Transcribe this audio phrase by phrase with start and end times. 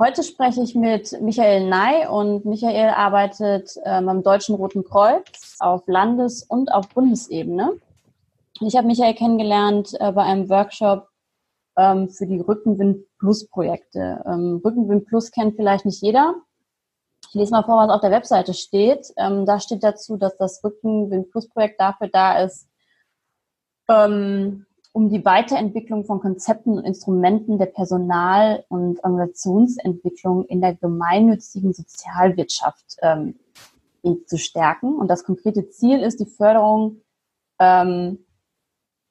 [0.00, 5.86] Heute spreche ich mit Michael Ney und Michael arbeitet ähm, beim Deutschen Roten Kreuz auf
[5.88, 7.76] Landes- und auf Bundesebene.
[8.60, 11.06] Ich habe Michael kennengelernt äh, bei einem Workshop
[11.76, 14.24] ähm, für die Rückenwind Plus Projekte.
[14.24, 16.34] Ähm, Rückenwind Plus kennt vielleicht nicht jeder.
[17.28, 19.06] Ich lese mal vor, was auf der Webseite steht.
[19.18, 22.70] Ähm, da steht dazu, dass das Rückenwind Plus Projekt dafür da ist,
[23.90, 31.72] ähm, um die Weiterentwicklung von Konzepten und Instrumenten der Personal- und Organisationsentwicklung in der gemeinnützigen
[31.72, 33.38] Sozialwirtschaft ähm,
[34.26, 34.96] zu stärken.
[34.96, 37.02] Und das konkrete Ziel ist die Förderung
[37.60, 38.18] ähm,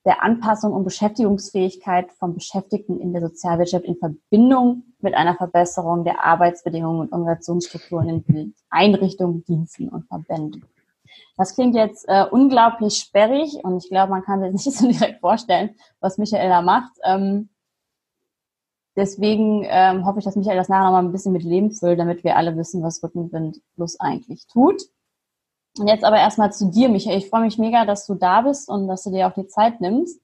[0.05, 6.25] der Anpassung und Beschäftigungsfähigkeit von Beschäftigten in der Sozialwirtschaft in Verbindung mit einer Verbesserung der
[6.25, 10.65] Arbeitsbedingungen und Organisationsstrukturen in Einrichtungen, Diensten und Verbänden.
[11.39, 15.21] Das klingt jetzt äh, unglaublich sperrig und ich glaube, man kann sich nicht so direkt
[15.21, 15.70] vorstellen,
[16.02, 16.91] was Michael da macht.
[17.05, 17.48] Ähm,
[18.98, 21.98] deswegen ähm, hoffe ich, dass Michael das nachher noch mal ein bisschen mit Leben füllt,
[21.98, 24.82] damit wir alle wissen, was Rückenwind Plus eigentlich tut.
[25.77, 27.17] Und jetzt aber erstmal zu dir, Michael.
[27.17, 29.79] Ich freue mich mega, dass du da bist und dass du dir auch die Zeit
[29.79, 30.20] nimmst.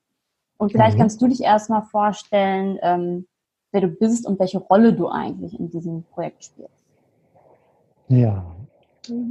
[0.57, 0.99] Und vielleicht mhm.
[0.99, 3.25] kannst du dich erstmal vorstellen, ähm,
[3.71, 6.83] wer du bist und welche Rolle du eigentlich in diesem Projekt spielst.
[8.09, 8.54] Ja,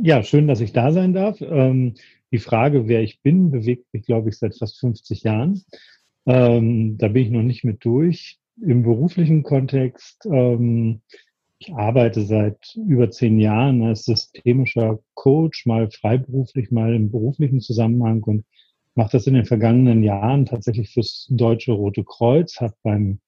[0.03, 1.41] ja, schön, dass ich da sein darf.
[1.41, 1.95] Ähm,
[2.33, 5.63] die Frage, wer ich bin, bewegt mich, glaube ich, seit fast 50 Jahren.
[6.27, 8.39] Ähm, da bin ich noch nicht mit durch.
[8.61, 11.01] Im beruflichen Kontext, ähm,
[11.59, 18.23] ich arbeite seit über zehn Jahren als systemischer Coach, mal freiberuflich, mal im beruflichen Zusammenhang
[18.23, 18.45] und
[18.95, 23.19] mache das in den vergangenen Jahren tatsächlich fürs Deutsche Rote Kreuz, habe beim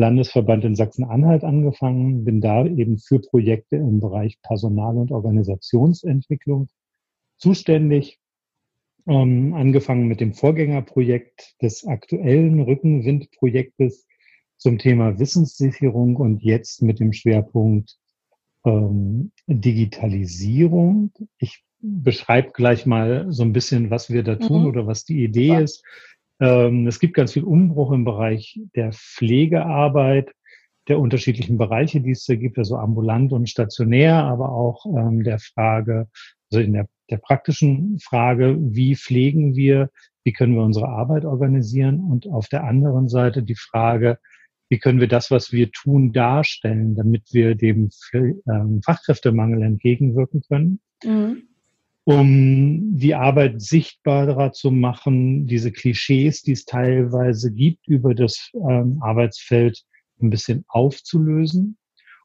[0.00, 6.68] Landesverband in Sachsen-Anhalt angefangen, bin da eben für Projekte im Bereich Personal- und Organisationsentwicklung
[7.36, 8.18] zuständig.
[9.06, 14.06] Ähm, angefangen mit dem Vorgängerprojekt des aktuellen Rückenwindprojektes
[14.56, 17.96] zum Thema Wissenssicherung und jetzt mit dem Schwerpunkt
[18.64, 21.12] ähm, Digitalisierung.
[21.38, 24.68] Ich beschreibe gleich mal so ein bisschen, was wir da tun mhm.
[24.68, 25.82] oder was die Idee ist.
[26.40, 30.32] Ähm, es gibt ganz viel Umbruch im Bereich der Pflegearbeit,
[30.88, 35.38] der unterschiedlichen Bereiche, die es da gibt, also ambulant und stationär, aber auch ähm, der
[35.38, 36.08] Frage,
[36.50, 39.90] also in der, der praktischen Frage, wie pflegen wir,
[40.24, 44.18] wie können wir unsere Arbeit organisieren und auf der anderen Seite die Frage,
[44.70, 50.80] wie können wir das, was wir tun, darstellen, damit wir dem ähm, Fachkräftemangel entgegenwirken können.
[51.04, 51.49] Mhm
[52.10, 58.98] um die Arbeit sichtbarer zu machen, diese Klischees, die es teilweise gibt, über das ähm,
[59.00, 59.84] Arbeitsfeld
[60.20, 61.76] ein bisschen aufzulösen.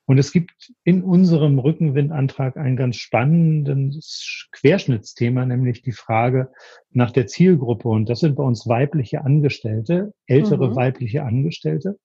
[0.08, 6.52] Und es gibt in unserem Rückenwindantrag ein ganz spannendes Querschnittsthema, nämlich die Frage
[6.92, 7.88] nach der Zielgruppe.
[7.88, 10.76] Und das sind bei uns weibliche Angestellte, ältere mhm.
[10.76, 12.00] weibliche Angestellte,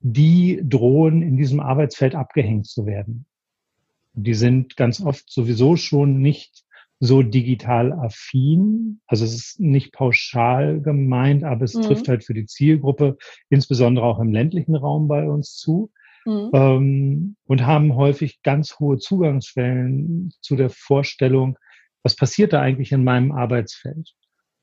[0.00, 3.24] die drohen, in diesem Arbeitsfeld abgehängt zu werden.
[4.12, 6.64] Die sind ganz oft sowieso schon nicht
[7.04, 9.00] so digital affin.
[9.08, 11.82] Also es ist nicht pauschal gemeint, aber es mhm.
[11.82, 13.16] trifft halt für die Zielgruppe,
[13.50, 15.90] insbesondere auch im ländlichen Raum bei uns zu.
[16.24, 16.50] Mhm.
[16.54, 21.58] Ähm, und haben häufig ganz hohe Zugangsschwellen zu der Vorstellung,
[22.04, 24.14] was passiert da eigentlich in meinem Arbeitsfeld?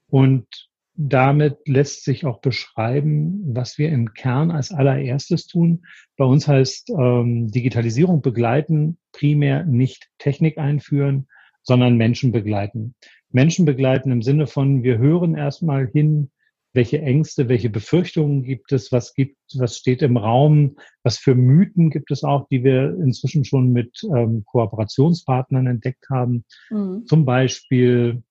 [0.08, 0.48] Und
[0.96, 5.84] damit lässt sich auch beschreiben, was wir im Kern als allererstes tun.
[6.16, 11.28] Bei uns heißt ähm, Digitalisierung begleiten, primär nicht Technik einführen,
[11.64, 12.96] sondern Menschen begleiten.
[13.32, 16.32] Menschen begleiten im Sinne von, wir hören erstmal hin,
[16.74, 21.90] welche Ängste, welche Befürchtungen gibt es, was gibt, was steht im Raum, was für Mythen
[21.90, 26.46] gibt es auch, die wir inzwischen schon mit ähm, Kooperationspartnern entdeckt haben.
[26.70, 27.06] Mhm.
[27.08, 28.24] Zum Beispiel,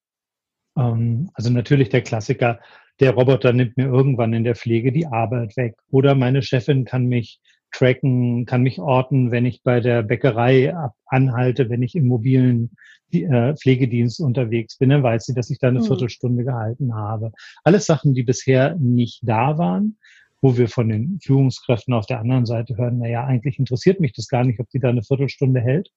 [0.77, 2.61] ähm, also natürlich der Klassiker,
[3.01, 7.07] der Roboter nimmt mir irgendwann in der Pflege die Arbeit weg oder meine Chefin kann
[7.07, 7.41] mich
[7.73, 10.75] tracken, kann mich orten, wenn ich bei der Bäckerei
[11.07, 12.71] anhalte, wenn ich im mobilen
[13.13, 15.85] äh, Pflegedienst unterwegs bin, dann weiß sie, dass ich da eine mhm.
[15.85, 17.33] Viertelstunde gehalten habe.
[17.65, 19.99] Alles Sachen, die bisher nicht da waren,
[20.41, 24.13] wo wir von den Führungskräften auf der anderen Seite hören, na ja, eigentlich interessiert mich
[24.13, 25.91] das gar nicht, ob die da eine Viertelstunde hält.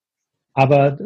[0.54, 0.98] Aber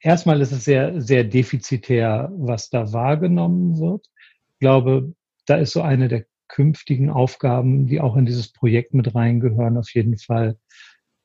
[0.00, 4.06] erstmal ist es sehr, sehr defizitär, was da wahrgenommen wird.
[4.52, 5.14] Ich glaube,
[5.46, 9.90] da ist so eine der künftigen Aufgaben, die auch in dieses Projekt mit reingehören, auf
[9.94, 10.56] jeden Fall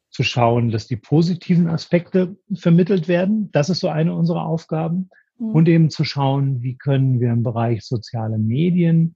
[0.09, 3.51] zu schauen, dass die positiven Aspekte vermittelt werden.
[3.51, 5.09] Das ist so eine unserer Aufgaben.
[5.37, 5.51] Mhm.
[5.51, 9.15] Und eben zu schauen, wie können wir im Bereich soziale Medien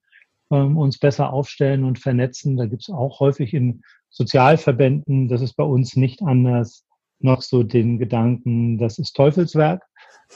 [0.51, 2.57] ähm, uns besser aufstellen und vernetzen.
[2.57, 6.85] Da gibt es auch häufig in Sozialverbänden, das ist bei uns nicht anders,
[7.19, 9.81] noch so den Gedanken, das ist Teufelswerk,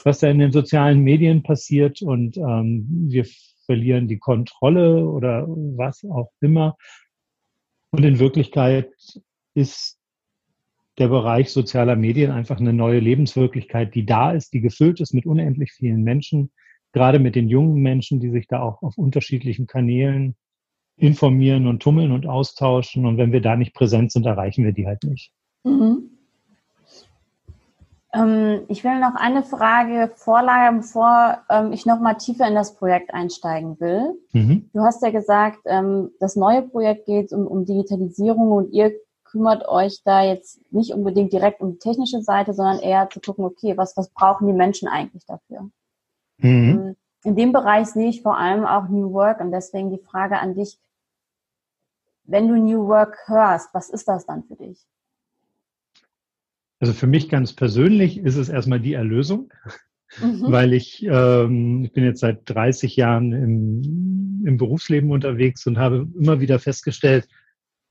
[0.02, 3.24] was da in den sozialen Medien passiert und ähm, wir
[3.68, 6.76] verlieren die Kontrolle oder was auch immer.
[7.90, 8.90] Und in Wirklichkeit
[9.54, 9.98] ist
[10.96, 15.26] der Bereich sozialer Medien einfach eine neue Lebenswirklichkeit, die da ist, die gefüllt ist mit
[15.26, 16.50] unendlich vielen Menschen,
[16.92, 20.34] gerade mit den jungen Menschen, die sich da auch auf unterschiedlichen Kanälen
[20.96, 23.04] informieren und tummeln und austauschen.
[23.04, 25.30] Und wenn wir da nicht präsent sind, erreichen wir die halt nicht.
[25.62, 26.17] Mhm.
[28.18, 32.74] Ähm, ich will noch eine Frage vorlagern, bevor ähm, ich noch mal tiefer in das
[32.74, 34.18] Projekt einsteigen will.
[34.32, 34.70] Mhm.
[34.72, 38.92] Du hast ja gesagt, ähm, das neue Projekt geht um, um Digitalisierung und ihr
[39.24, 43.44] kümmert euch da jetzt nicht unbedingt direkt um die technische Seite, sondern eher zu gucken,
[43.44, 45.70] okay, was, was brauchen die Menschen eigentlich dafür?
[46.38, 46.96] Mhm.
[47.24, 50.54] In dem Bereich sehe ich vor allem auch New Work und deswegen die Frage an
[50.54, 50.78] dich,
[52.24, 54.86] wenn du New Work hörst, was ist das dann für dich?
[56.80, 59.52] Also für mich ganz persönlich ist es erstmal die Erlösung,
[60.20, 60.42] mhm.
[60.42, 66.06] weil ich, ähm, ich bin jetzt seit 30 Jahren im, im Berufsleben unterwegs und habe
[66.18, 67.28] immer wieder festgestellt,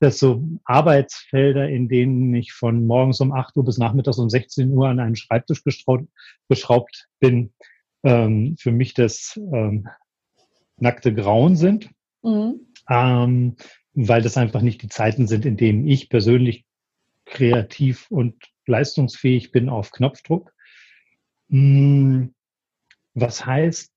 [0.00, 4.72] dass so Arbeitsfelder, in denen ich von morgens um 8 Uhr bis nachmittags um 16
[4.72, 7.52] Uhr an einen Schreibtisch geschraubt bin,
[8.04, 9.88] ähm, für mich das ähm,
[10.76, 11.90] nackte Grauen sind,
[12.22, 12.60] mhm.
[12.88, 13.56] ähm,
[13.94, 16.64] weil das einfach nicht die Zeiten sind, in denen ich persönlich
[17.24, 18.36] kreativ und
[18.68, 20.52] leistungsfähig bin auf Knopfdruck.
[21.50, 22.34] Hm,
[23.14, 23.92] was heißt,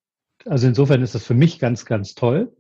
[0.45, 2.55] also insofern ist das für mich ganz, ganz toll.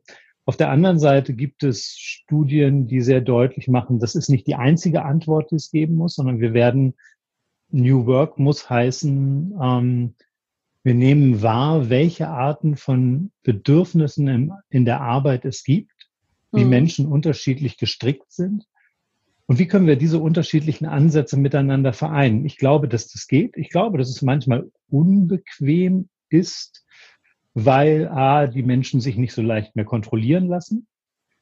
[0.45, 4.55] Auf der anderen Seite gibt es Studien, die sehr deutlich machen, das ist nicht die
[4.55, 6.95] einzige Antwort, die es geben muss, sondern wir werden,
[7.69, 10.15] New Work muss heißen, ähm,
[10.83, 16.09] wir nehmen wahr, welche Arten von Bedürfnissen in, in der Arbeit es gibt,
[16.51, 16.69] wie mhm.
[16.69, 18.65] Menschen unterschiedlich gestrickt sind
[19.47, 22.45] und wie können wir diese unterschiedlichen Ansätze miteinander vereinen?
[22.45, 23.57] Ich glaube, dass das geht.
[23.57, 26.85] Ich glaube, dass es manchmal unbequem ist,
[27.53, 30.87] weil A, die Menschen sich nicht so leicht mehr kontrollieren lassen.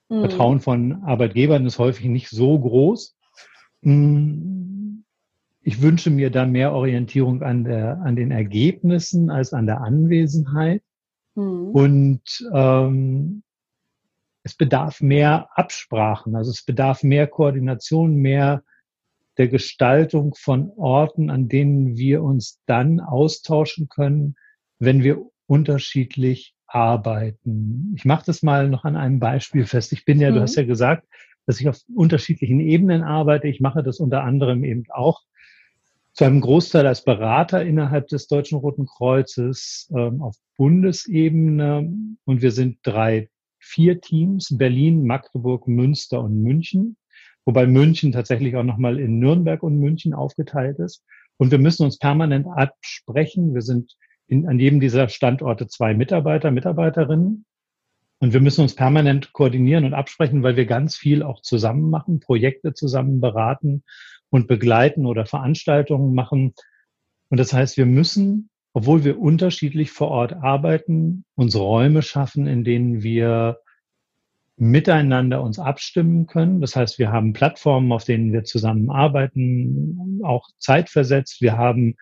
[0.09, 0.21] Mhm.
[0.21, 3.15] Vertrauen von Arbeitgebern ist häufig nicht so groß.
[3.83, 5.03] Hm,
[5.61, 10.81] ich wünsche mir da mehr Orientierung an, der, an den Ergebnissen als an der Anwesenheit.
[11.35, 11.69] Mhm.
[11.71, 13.43] Und ähm,
[14.43, 18.63] es bedarf mehr Absprachen, also es bedarf mehr Koordination, mehr
[19.37, 24.35] der Gestaltung von Orten, an denen wir uns dann austauschen können,
[24.79, 27.93] wenn wir unterschiedlich arbeiten.
[27.95, 29.91] Ich mache das mal noch an einem Beispiel fest.
[29.93, 30.35] Ich bin ja, mhm.
[30.35, 31.07] du hast ja gesagt,
[31.45, 33.47] dass ich auf unterschiedlichen Ebenen arbeite.
[33.47, 35.21] Ich mache das unter anderem eben auch
[36.13, 41.91] zu einem Großteil als Berater innerhalb des Deutschen Roten Kreuzes ähm, auf Bundesebene.
[42.25, 46.97] Und wir sind drei vier Teams, Berlin, Magdeburg, Münster und München,
[47.45, 51.03] wobei München tatsächlich auch nochmal in Nürnberg und München aufgeteilt ist.
[51.37, 53.53] Und wir müssen uns permanent absprechen.
[53.53, 53.95] Wir sind
[54.27, 57.45] in, an jedem dieser Standorte zwei Mitarbeiter, Mitarbeiterinnen.
[58.19, 62.19] Und wir müssen uns permanent koordinieren und absprechen, weil wir ganz viel auch zusammen machen,
[62.19, 63.83] Projekte zusammen beraten
[64.29, 66.53] und begleiten oder Veranstaltungen machen.
[67.29, 72.63] Und das heißt, wir müssen obwohl wir unterschiedlich vor Ort arbeiten, uns Räume schaffen, in
[72.63, 73.59] denen wir
[74.57, 76.59] miteinander uns abstimmen können.
[76.61, 81.41] Das heißt, wir haben Plattformen, auf denen wir zusammenarbeiten, auch zeitversetzt.
[81.41, 81.95] Wir haben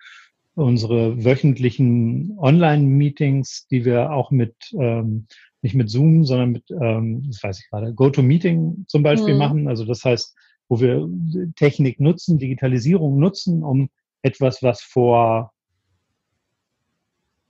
[0.56, 5.28] unsere wöchentlichen Online-Meetings, die wir auch mit, ähm,
[5.62, 9.40] nicht mit Zoom, sondern mit, ähm, das weiß ich gerade, GoToMeeting zum Beispiel mhm.
[9.40, 9.68] machen.
[9.68, 10.36] Also das heißt,
[10.68, 11.08] wo wir
[11.56, 13.90] Technik nutzen, Digitalisierung nutzen, um
[14.24, 15.54] etwas, was vor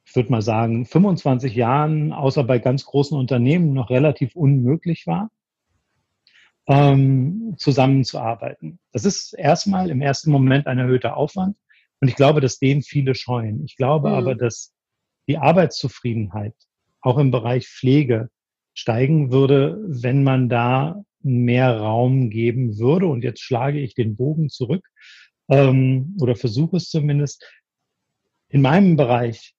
[0.07, 5.29] ich würde mal sagen, 25 Jahren, außer bei ganz großen Unternehmen, noch relativ unmöglich war,
[6.65, 8.79] ähm, zusammenzuarbeiten.
[8.93, 11.57] Das ist erstmal im ersten Moment ein erhöhter Aufwand.
[11.99, 13.65] Und ich glaube, dass den viele scheuen.
[13.65, 14.15] Ich glaube mhm.
[14.15, 14.73] aber, dass
[15.27, 16.55] die Arbeitszufriedenheit
[17.01, 18.29] auch im Bereich Pflege
[18.73, 23.07] steigen würde, wenn man da mehr Raum geben würde.
[23.07, 24.87] Und jetzt schlage ich den Bogen zurück
[25.49, 27.45] ähm, oder versuche es zumindest.
[28.47, 29.56] In meinem Bereich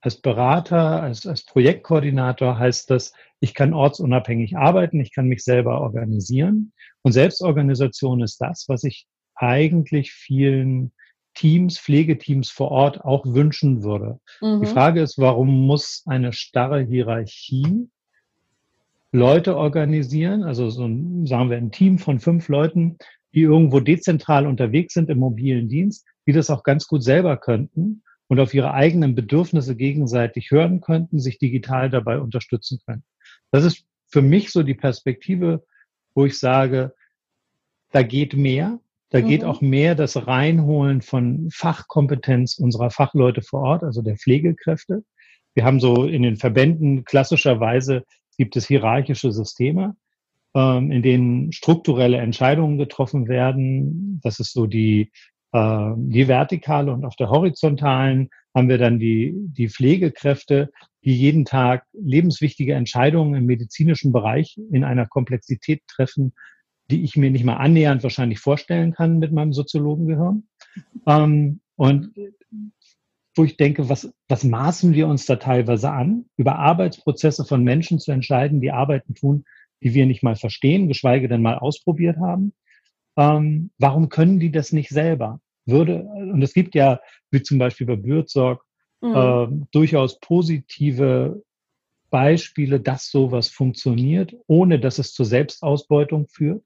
[0.00, 5.80] als Berater, als, als Projektkoordinator heißt das, ich kann ortsunabhängig arbeiten, ich kann mich selber
[5.80, 6.72] organisieren.
[7.02, 10.92] Und Selbstorganisation ist das, was ich eigentlich vielen
[11.34, 14.20] Teams, Pflegeteams vor Ort auch wünschen würde.
[14.40, 14.62] Mhm.
[14.62, 17.88] Die Frage ist, warum muss eine starre Hierarchie
[19.12, 22.96] Leute organisieren, also so ein, sagen wir ein Team von fünf Leuten,
[23.34, 28.02] die irgendwo dezentral unterwegs sind im mobilen Dienst, die das auch ganz gut selber könnten
[28.30, 33.02] und auf ihre eigenen Bedürfnisse gegenseitig hören könnten, sich digital dabei unterstützen können.
[33.50, 35.64] Das ist für mich so die Perspektive,
[36.14, 36.94] wo ich sage,
[37.90, 38.78] da geht mehr.
[39.08, 39.26] Da mhm.
[39.26, 45.02] geht auch mehr das Reinholen von Fachkompetenz unserer Fachleute vor Ort, also der Pflegekräfte.
[45.54, 48.04] Wir haben so in den Verbänden klassischerweise
[48.38, 49.96] gibt es hierarchische Systeme.
[50.54, 54.20] ähm, in denen strukturelle Entscheidungen getroffen werden.
[54.22, 55.10] Das ist so die,
[55.52, 60.70] die vertikale und auf der horizontalen haben wir dann die, die Pflegekräfte,
[61.04, 66.34] die jeden Tag lebenswichtige Entscheidungen im medizinischen Bereich in einer Komplexität treffen,
[66.90, 70.48] die ich mir nicht mal annähernd wahrscheinlich vorstellen kann mit meinem Soziologengehirn.
[71.06, 72.12] Ähm, und
[73.36, 77.98] wo ich denke, was, was maßen wir uns da teilweise an, über Arbeitsprozesse von Menschen
[77.98, 79.44] zu entscheiden, die Arbeiten tun,
[79.82, 82.52] die wir nicht mal verstehen, geschweige denn mal ausprobiert haben.
[83.20, 85.40] Ähm, warum können die das nicht selber?
[85.66, 87.00] Würde, und es gibt ja,
[87.30, 88.64] wie zum Beispiel bei Bürzorg,
[89.02, 89.14] mhm.
[89.14, 91.42] äh, durchaus positive
[92.08, 96.64] Beispiele, dass sowas funktioniert, ohne dass es zur Selbstausbeutung führt.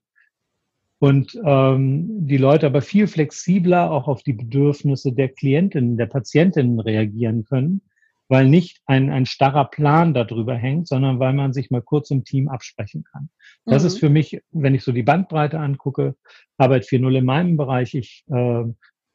[0.99, 6.79] Und ähm, die Leute aber viel flexibler auch auf die Bedürfnisse der Klientinnen, der Patientinnen
[6.79, 7.81] reagieren können,
[8.27, 12.23] weil nicht ein, ein starrer Plan darüber hängt, sondern weil man sich mal kurz im
[12.23, 13.29] Team absprechen kann.
[13.65, 13.87] Das mhm.
[13.87, 16.15] ist für mich, wenn ich so die Bandbreite angucke,
[16.57, 17.93] Arbeit 4.0 in meinem Bereich.
[17.93, 18.63] Ich äh,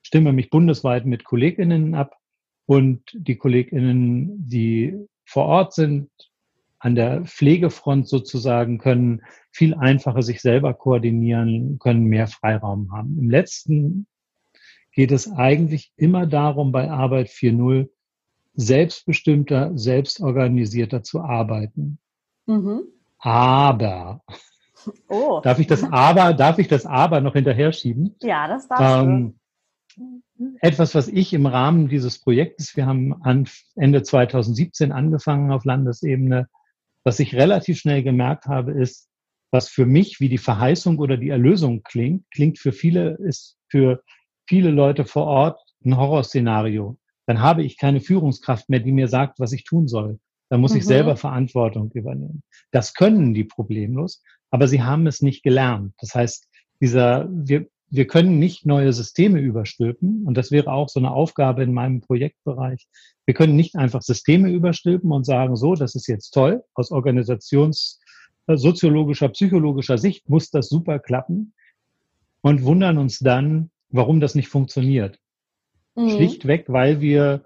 [0.02, 2.16] stimme mich bundesweit mit KollegInnen ab
[2.66, 6.10] und die KollegInnen, die vor Ort sind,
[6.78, 13.18] an der Pflegefront sozusagen können viel einfacher sich selber koordinieren, können mehr Freiraum haben.
[13.18, 14.06] Im letzten
[14.92, 17.90] geht es eigentlich immer darum, bei Arbeit 4.0
[18.60, 21.98] selbstbestimmter, selbstorganisierter zu arbeiten.
[22.46, 22.82] Mhm.
[23.18, 24.22] Aber
[25.08, 25.40] oh.
[25.42, 28.14] darf ich das Aber, darf ich das Aber noch hinterher schieben?
[28.20, 29.38] Ja, das darf ähm,
[30.60, 36.48] Etwas, was ich im Rahmen dieses Projektes, wir haben an Ende 2017 angefangen auf Landesebene,
[37.02, 39.08] was ich relativ schnell gemerkt habe, ist,
[39.50, 44.02] was für mich wie die Verheißung oder die Erlösung klingt, klingt für viele, ist für
[44.46, 46.96] viele Leute vor Ort ein Horrorszenario.
[47.30, 50.18] Dann habe ich keine Führungskraft mehr, die mir sagt, was ich tun soll.
[50.48, 50.78] Dann muss mhm.
[50.78, 52.42] ich selber Verantwortung übernehmen.
[52.72, 54.20] Das können die problemlos,
[54.50, 55.94] aber sie haben es nicht gelernt.
[56.00, 56.48] Das heißt,
[56.80, 60.26] dieser, wir, wir können nicht neue Systeme überstülpen.
[60.26, 62.88] Und das wäre auch so eine Aufgabe in meinem Projektbereich.
[63.26, 66.64] Wir können nicht einfach Systeme überstülpen und sagen, so, das ist jetzt toll.
[66.74, 68.00] Aus organisations-,
[68.48, 71.54] äh, psychologischer Sicht muss das super klappen.
[72.40, 75.20] Und wundern uns dann, warum das nicht funktioniert.
[75.94, 76.10] Mhm.
[76.10, 77.44] Schlichtweg, weil wir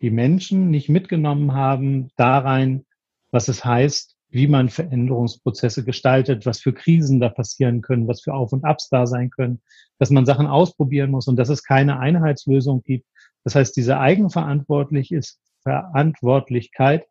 [0.00, 2.84] die Menschen nicht mitgenommen haben da rein,
[3.30, 8.34] was es heißt, wie man Veränderungsprozesse gestaltet, was für Krisen da passieren können, was für
[8.34, 9.62] Auf und Abs da sein können,
[9.98, 13.06] dass man Sachen ausprobieren muss und dass es keine Einheitslösung gibt.
[13.44, 17.06] Das heißt, diese eigenverantwortlich ist Verantwortlichkeit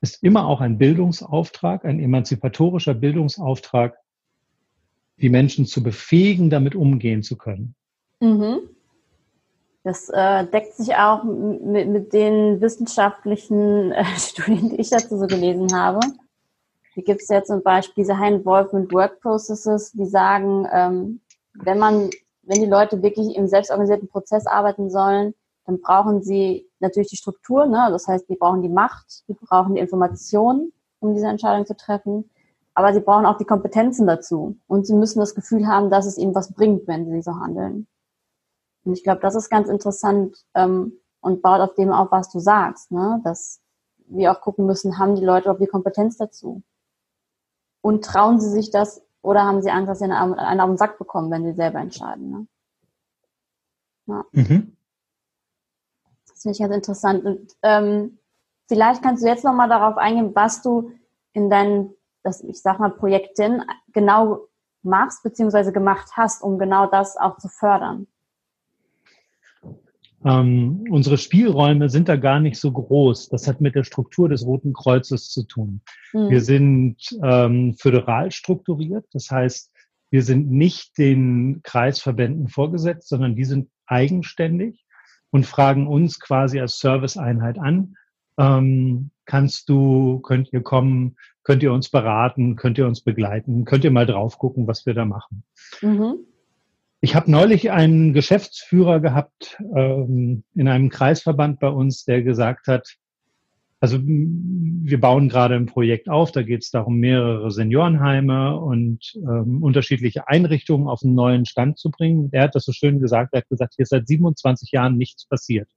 [0.00, 3.96] ist immer auch ein Bildungsauftrag, ein emanzipatorischer Bildungsauftrag,
[5.18, 7.76] die Menschen zu befähigen, damit umgehen zu können.
[8.20, 8.60] Mhm.
[9.84, 15.26] Das äh, deckt sich auch mit, mit den wissenschaftlichen äh, Studien, die ich dazu so
[15.26, 16.00] gelesen habe.
[16.94, 21.20] Hier gibt es ja zum Beispiel diese High Involvement Work Processes, die sagen, ähm,
[21.54, 22.10] wenn man,
[22.42, 25.34] wenn die Leute wirklich im selbstorganisierten Prozess arbeiten sollen,
[25.66, 27.88] dann brauchen sie natürlich die Struktur, ne?
[27.90, 32.30] das heißt, die brauchen die Macht, die brauchen die Informationen, um diese Entscheidung zu treffen,
[32.74, 36.18] aber sie brauchen auch die Kompetenzen dazu und sie müssen das Gefühl haben, dass es
[36.18, 37.86] ihnen was bringt, wenn sie so handeln.
[38.84, 42.40] Und ich glaube, das ist ganz interessant ähm, und baut auf dem auf, was du
[42.40, 43.20] sagst, ne?
[43.24, 43.60] dass
[44.06, 46.62] wir auch gucken müssen, haben die Leute auch die Kompetenz dazu?
[47.80, 50.76] Und trauen sie sich das oder haben sie Angst, dass sie einen, einen auf den
[50.76, 52.30] Sack bekommen, wenn sie selber entscheiden?
[52.30, 52.46] Ne?
[54.06, 54.24] Ja.
[54.32, 54.76] Mhm.
[56.28, 57.24] Das finde ich ganz interessant.
[57.24, 58.18] Und ähm,
[58.68, 60.90] vielleicht kannst du jetzt nochmal darauf eingehen, was du
[61.32, 64.48] in deinen, das, ich sag mal, Projekten genau
[64.82, 68.08] machst, beziehungsweise gemacht hast, um genau das auch zu fördern.
[70.24, 73.28] Ähm, unsere Spielräume sind da gar nicht so groß.
[73.28, 75.80] Das hat mit der Struktur des Roten Kreuzes zu tun.
[76.12, 76.30] Mhm.
[76.30, 79.04] Wir sind ähm, föderal strukturiert.
[79.12, 79.72] Das heißt,
[80.10, 84.84] wir sind nicht den Kreisverbänden vorgesetzt, sondern die sind eigenständig
[85.30, 87.96] und fragen uns quasi als Serviceeinheit an.
[88.38, 93.84] Ähm, kannst du, könnt ihr kommen, könnt ihr uns beraten, könnt ihr uns begleiten, könnt
[93.84, 95.44] ihr mal drauf gucken, was wir da machen.
[95.80, 96.18] Mhm.
[97.04, 102.94] Ich habe neulich einen Geschäftsführer gehabt ähm, in einem Kreisverband bei uns, der gesagt hat,
[103.80, 109.64] also wir bauen gerade ein Projekt auf, da geht es darum, mehrere Seniorenheime und ähm,
[109.64, 112.28] unterschiedliche Einrichtungen auf einen neuen Stand zu bringen.
[112.30, 115.26] Er hat das so schön gesagt, er hat gesagt, hier ist seit 27 Jahren nichts
[115.26, 115.68] passiert.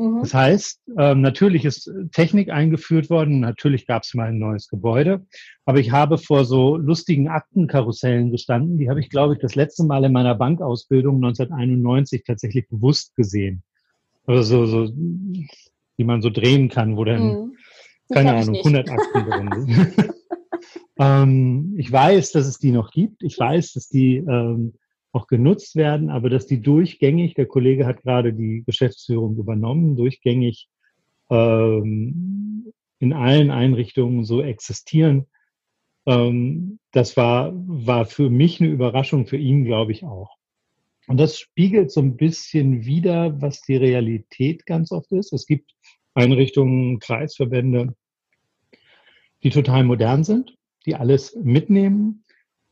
[0.00, 0.20] Mhm.
[0.20, 5.26] Das heißt, ähm, natürlich ist Technik eingeführt worden, natürlich gab es mal ein neues Gebäude,
[5.66, 9.84] aber ich habe vor so lustigen Aktenkarussellen gestanden, die habe ich, glaube ich, das letzte
[9.84, 13.62] Mal in meiner Bankausbildung 1991 tatsächlich bewusst gesehen.
[14.24, 17.56] Also so, so die man so drehen kann, wo dann, mhm.
[18.10, 20.14] keine Ahnung, 100 Akten drin sind.
[21.00, 23.22] Ähm, ich weiß, dass es die noch gibt.
[23.22, 24.74] Ich weiß, dass die ähm,
[25.12, 30.68] auch genutzt werden, aber dass die durchgängig, der Kollege hat gerade die Geschäftsführung übernommen, durchgängig
[31.30, 35.26] ähm, in allen Einrichtungen so existieren,
[36.06, 40.36] ähm, das war, war für mich eine Überraschung, für ihn glaube ich auch.
[41.06, 45.32] Und das spiegelt so ein bisschen wider, was die Realität ganz oft ist.
[45.32, 45.74] Es gibt
[46.14, 47.96] Einrichtungen, Kreisverbände,
[49.42, 52.24] die total modern sind, die alles mitnehmen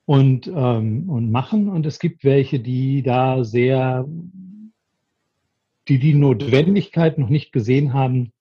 [0.09, 1.69] und, ähm, und machen.
[1.69, 4.09] Und es gibt welche, die da sehr,
[5.87, 8.33] die die Notwendigkeit noch nicht gesehen haben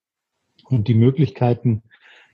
[0.70, 1.84] und die Möglichkeiten,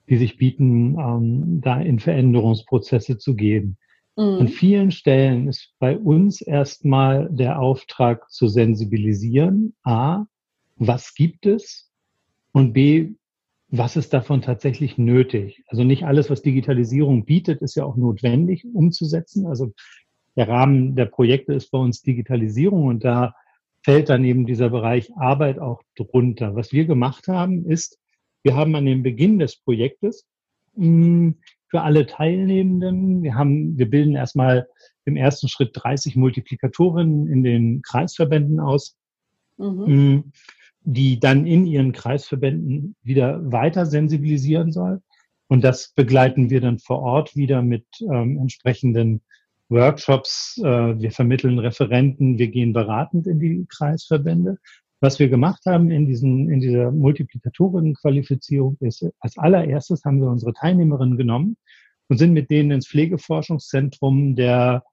[0.07, 3.77] die sich bieten, ähm, da in Veränderungsprozesse zu gehen.
[4.15, 4.37] Mhm.
[4.41, 9.73] An vielen Stellen ist bei uns erstmal der Auftrag zu sensibilisieren.
[9.81, 10.25] A,
[10.75, 11.91] was gibt es?
[12.51, 13.13] Und B,
[13.75, 15.63] was ist davon tatsächlich nötig?
[15.67, 19.47] Also nicht alles, was Digitalisierung bietet, ist ja auch notwendig umzusetzen.
[19.47, 19.73] Also
[20.35, 23.33] der Rahmen der Projekte ist bei uns Digitalisierung und da
[23.81, 26.55] fällt dann eben dieser Bereich Arbeit auch drunter.
[26.55, 27.97] Was wir gemacht haben, ist,
[28.43, 30.27] wir haben an dem Beginn des Projektes
[30.75, 34.67] hm, für alle Teilnehmenden, wir haben, wir bilden erstmal
[35.05, 38.95] im ersten Schritt 30 Multiplikatorinnen in den Kreisverbänden aus.
[39.57, 39.85] Mhm.
[39.85, 40.31] Hm,
[40.85, 45.01] die dann in ihren Kreisverbänden wieder weiter sensibilisieren soll.
[45.47, 49.21] Und das begleiten wir dann vor Ort wieder mit ähm, entsprechenden
[49.69, 50.59] Workshops.
[50.63, 54.57] Äh, wir vermitteln Referenten, wir gehen beratend in die Kreisverbände.
[54.99, 60.53] Was wir gemacht haben in, diesen, in dieser Multiplikatorenqualifizierung ist, als allererstes haben wir unsere
[60.53, 61.57] Teilnehmerinnen genommen
[62.07, 64.83] und sind mit denen ins Pflegeforschungszentrum der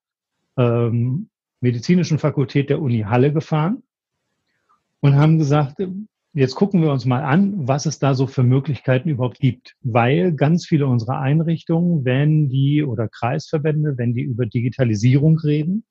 [0.56, 1.30] ähm,
[1.60, 3.82] Medizinischen Fakultät der Uni Halle gefahren
[5.00, 5.76] und haben gesagt,
[6.32, 9.74] jetzt gucken wir uns mal an, was es da so für Möglichkeiten überhaupt gibt.
[9.82, 15.84] Weil ganz viele unserer Einrichtungen, wenn die oder Kreisverbände, wenn die über Digitalisierung reden,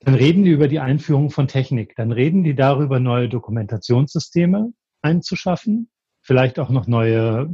[0.00, 1.94] dann reden die über die Einführung von Technik.
[1.96, 5.88] Dann reden die darüber, neue Dokumentationssysteme einzuschaffen,
[6.22, 7.48] vielleicht auch noch neue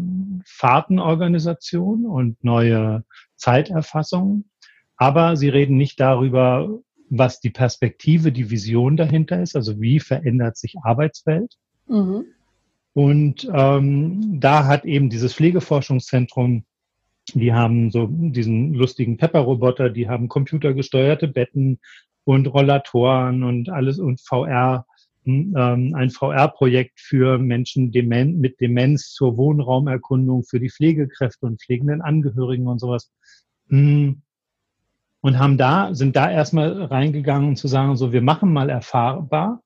[0.45, 3.05] Fahrtenorganisationen und neue
[3.37, 4.51] Zeiterfassungen.
[4.97, 6.69] Aber sie reden nicht darüber,
[7.15, 11.57] was die Perspektive, die Vision dahinter ist, also wie verändert sich Arbeitswelt.
[11.87, 12.25] Mhm.
[12.95, 16.65] Und ähm, da hat eben dieses Pflegeforschungszentrum,
[17.35, 21.81] die haben so diesen lustigen Pepper-Roboter, die haben computergesteuerte Betten
[22.25, 24.87] und Rollatoren und alles und VR,
[25.25, 31.61] hm, ähm, ein VR-Projekt für Menschen Demen mit Demenz zur Wohnraumerkundung für die Pflegekräfte und
[31.61, 33.13] pflegenden Angehörigen und sowas.
[33.69, 34.23] Hm
[35.23, 39.63] und haben da, sind da erstmal reingegangen, zu sagen, so, wir machen mal erfahrbar,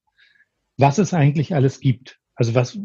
[0.77, 2.19] was es eigentlich alles gibt.
[2.35, 2.79] Also was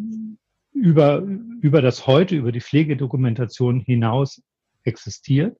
[0.73, 4.41] über, über das heute, über die Pflegedokumentation hinaus
[4.83, 5.57] existiert.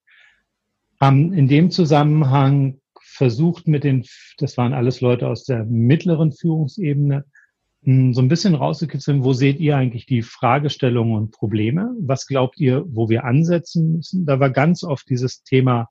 [1.02, 4.06] Haben in dem Zusammenhang versucht mit den,
[4.38, 7.26] das waren alles Leute aus der mittleren Führungsebene,
[7.84, 11.94] hm, so ein bisschen rauszukitzeln, wo seht ihr eigentlich die Fragestellungen und Probleme?
[12.00, 14.26] Was glaubt ihr, wo wir ansetzen müssen?
[14.26, 15.90] Da war ganz oft dieses Thema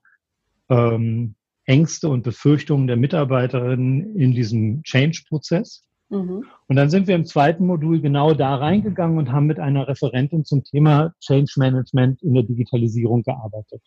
[0.71, 5.83] ähm, Ängste und Befürchtungen der Mitarbeiterinnen in diesem Change-Prozess.
[6.09, 6.45] Mhm.
[6.67, 10.43] Und dann sind wir im zweiten Modul genau da reingegangen und haben mit einer Referentin
[10.43, 13.81] zum Thema Change Management in der Digitalisierung gearbeitet.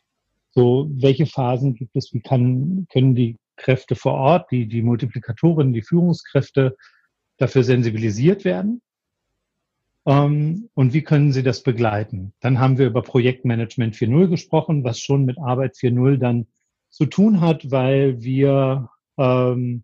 [0.51, 2.13] So, welche Phasen gibt es?
[2.13, 6.77] Wie kann, können die Kräfte vor Ort, die, die Multiplikatoren, die Führungskräfte
[7.39, 8.81] dafür sensibilisiert werden?
[10.07, 12.35] Ähm, und wie können sie das begleiten?
[12.41, 16.47] Dann haben wir über Projektmanagement 4.0 gesprochen, was schon mit Arbeit 4.0 dann
[16.95, 19.83] zu tun hat, weil wir ähm,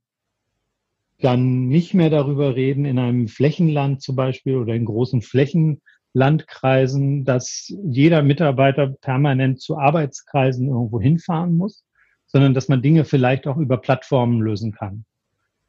[1.19, 7.75] dann nicht mehr darüber reden, in einem Flächenland zum Beispiel oder in großen Flächenlandkreisen, dass
[7.85, 11.85] jeder Mitarbeiter permanent zu Arbeitskreisen irgendwo hinfahren muss,
[12.27, 15.05] sondern dass man Dinge vielleicht auch über Plattformen lösen kann.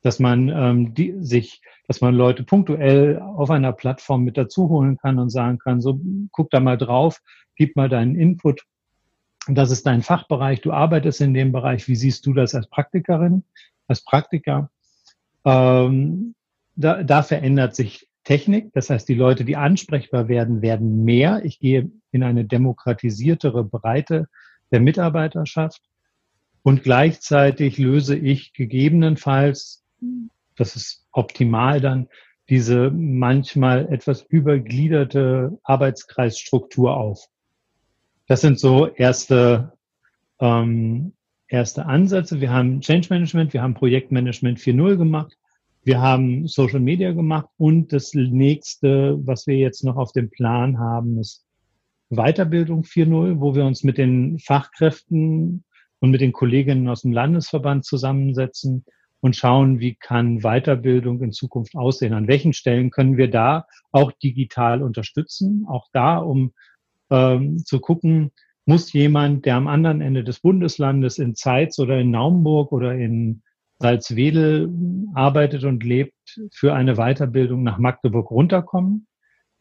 [0.04, 4.98] Dass man ähm, die, sich, dass man Leute punktuell auf einer Plattform mit dazu holen
[4.98, 6.00] kann und sagen kann, so
[6.32, 7.20] guck da mal drauf,
[7.56, 8.62] gib mal deinen Input
[9.48, 11.88] das ist dein Fachbereich, du arbeitest in dem Bereich.
[11.88, 13.44] Wie siehst du das als Praktikerin,
[13.88, 14.70] als Praktiker?
[15.46, 16.36] Ähm,
[16.76, 18.72] da, da verändert sich Technik.
[18.74, 21.44] Das heißt, die Leute, die ansprechbar werden, werden mehr.
[21.44, 24.28] Ich gehe in eine demokratisiertere Breite
[24.72, 25.82] der Mitarbeiterschaft.
[26.64, 29.84] Und gleichzeitig löse ich gegebenenfalls,
[30.56, 32.08] das ist optimal dann,
[32.50, 37.31] diese manchmal etwas übergliederte Arbeitskreisstruktur auf.
[38.32, 39.74] Das sind so erste,
[40.40, 41.12] ähm,
[41.50, 42.40] erste Ansätze.
[42.40, 45.38] Wir haben Change Management, wir haben Projektmanagement 4.0 gemacht,
[45.84, 50.80] wir haben Social Media gemacht und das nächste, was wir jetzt noch auf dem Plan
[50.80, 51.46] haben, ist
[52.10, 55.66] Weiterbildung 4.0, wo wir uns mit den Fachkräften
[56.00, 58.86] und mit den Kolleginnen aus dem Landesverband zusammensetzen
[59.20, 62.14] und schauen, wie kann Weiterbildung in Zukunft aussehen.
[62.14, 65.66] An welchen Stellen können wir da auch digital unterstützen?
[65.68, 66.54] Auch da, um
[67.12, 68.32] ähm, zu gucken,
[68.66, 73.42] muss jemand, der am anderen Ende des Bundeslandes in Zeitz oder in Naumburg oder in
[73.80, 74.70] Salzwedel
[75.14, 76.14] arbeitet und lebt,
[76.54, 79.08] für eine Weiterbildung nach Magdeburg runterkommen?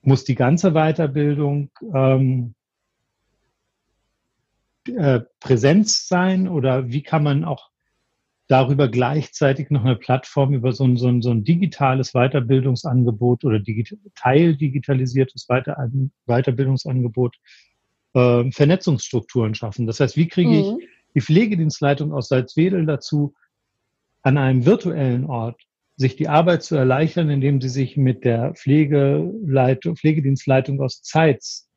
[0.03, 2.55] Muss die ganze Weiterbildung ähm,
[4.87, 7.70] äh, Präsenz sein oder wie kann man auch
[8.51, 13.61] darüber gleichzeitig noch eine Plattform über so ein, so ein, so ein digitales Weiterbildungsangebot oder
[13.61, 15.77] digit teildigitalisiertes Weiter
[16.27, 17.37] Weiterbildungsangebot
[18.15, 19.87] äh, Vernetzungsstrukturen schaffen.
[19.87, 20.81] Das heißt, wie kriege ich mhm.
[21.15, 23.35] die Pflegedienstleitung aus Salzwedel dazu,
[24.23, 25.63] an einem virtuellen Ort
[25.97, 31.69] sich die Arbeit zu erleichtern, indem sie sich mit der Pflegeleitung, Pflegedienstleitung aus Zeitz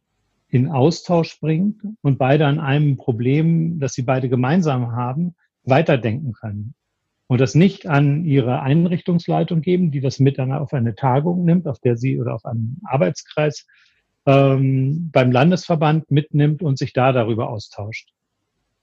[0.50, 6.76] in Austausch bringt und beide an einem Problem, das sie beide gemeinsam haben, weiterdenken können.
[7.28, 11.80] Und das nicht an ihre Einrichtungsleitung geben, die das mit auf eine Tagung nimmt, auf
[11.80, 13.66] der sie oder auf einen Arbeitskreis
[14.26, 18.10] ähm, beim Landesverband mitnimmt und sich da darüber austauscht.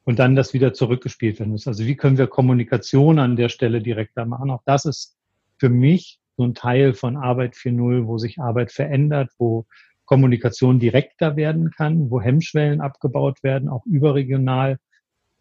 [0.05, 1.69] Und dann das wieder zurückgespielt werden muss.
[1.69, 4.51] Also wie können wir Kommunikation an der Stelle direkter machen?
[4.51, 5.17] Auch das ist
[5.59, 9.67] für mich so ein Teil von Arbeit 4.0, wo sich Arbeit verändert, wo
[10.07, 14.79] Kommunikation direkter werden kann, wo Hemmschwellen abgebaut werden, auch überregional.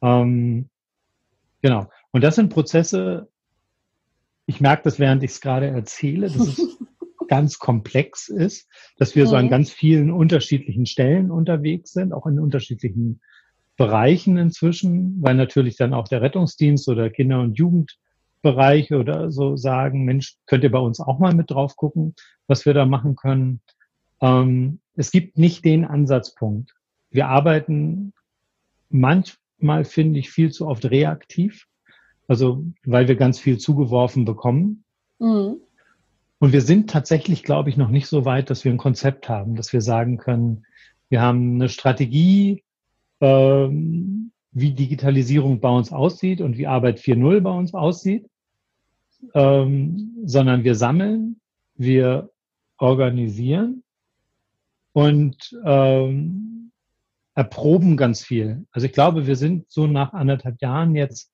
[0.01, 0.69] Ähm,
[1.61, 1.89] genau.
[2.11, 3.29] Und das sind Prozesse,
[4.45, 6.77] ich merke das, während ich es gerade erzähle, dass es
[7.27, 8.67] ganz komplex ist,
[8.97, 9.29] dass wir mhm.
[9.29, 9.49] so an mhm.
[9.49, 13.21] ganz vielen unterschiedlichen Stellen unterwegs sind, auch in unterschiedlichen
[13.77, 20.03] Bereichen inzwischen, weil natürlich dann auch der Rettungsdienst oder Kinder- und Jugendbereich oder so sagen,
[20.03, 22.15] Mensch, könnt ihr bei uns auch mal mit drauf gucken,
[22.47, 23.61] was wir da machen können.
[24.21, 26.73] Ähm, es gibt nicht den Ansatzpunkt.
[27.09, 28.13] Wir arbeiten
[29.61, 31.67] manchmal, finde ich, viel zu oft reaktiv.
[32.27, 34.83] Also, weil wir ganz viel zugeworfen bekommen.
[35.19, 35.57] Mhm.
[36.39, 39.55] Und wir sind tatsächlich, glaube ich, noch nicht so weit, dass wir ein Konzept haben,
[39.55, 40.65] dass wir sagen können,
[41.09, 42.63] wir haben eine Strategie,
[43.19, 48.29] ähm, wie Digitalisierung bei uns aussieht und wie Arbeit 4.0 bei uns aussieht,
[49.33, 51.39] ähm, sondern wir sammeln,
[51.75, 52.29] wir
[52.77, 53.83] organisieren
[54.93, 56.58] und ähm,
[57.39, 58.65] erproben ganz viel.
[58.73, 61.31] Also ich glaube, wir sind so nach anderthalb Jahren jetzt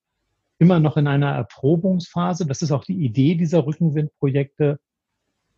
[0.56, 2.46] immer noch in einer Erprobungsphase.
[2.46, 4.78] Das ist auch die Idee dieser Rückenwindprojekte,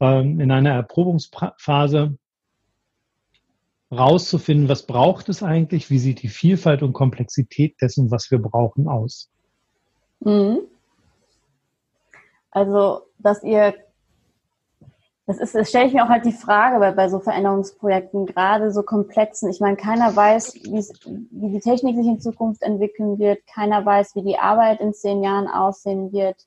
[0.01, 2.17] ähm, in einer Erprobungsphase
[3.93, 8.89] rauszufinden, was braucht es eigentlich, wie sieht die Vielfalt und Komplexität dessen, was wir brauchen,
[8.89, 9.31] aus.
[10.21, 10.61] Mhm.
[12.51, 13.75] Also, dass ihr,
[15.29, 18.73] das ist, das stelle ich mir auch halt die Frage bei, bei so Veränderungsprojekten, gerade
[18.73, 19.51] so komplexen.
[19.51, 24.23] Ich meine, keiner weiß, wie die Technik sich in Zukunft entwickeln wird, keiner weiß, wie
[24.23, 26.47] die Arbeit in zehn Jahren aussehen wird.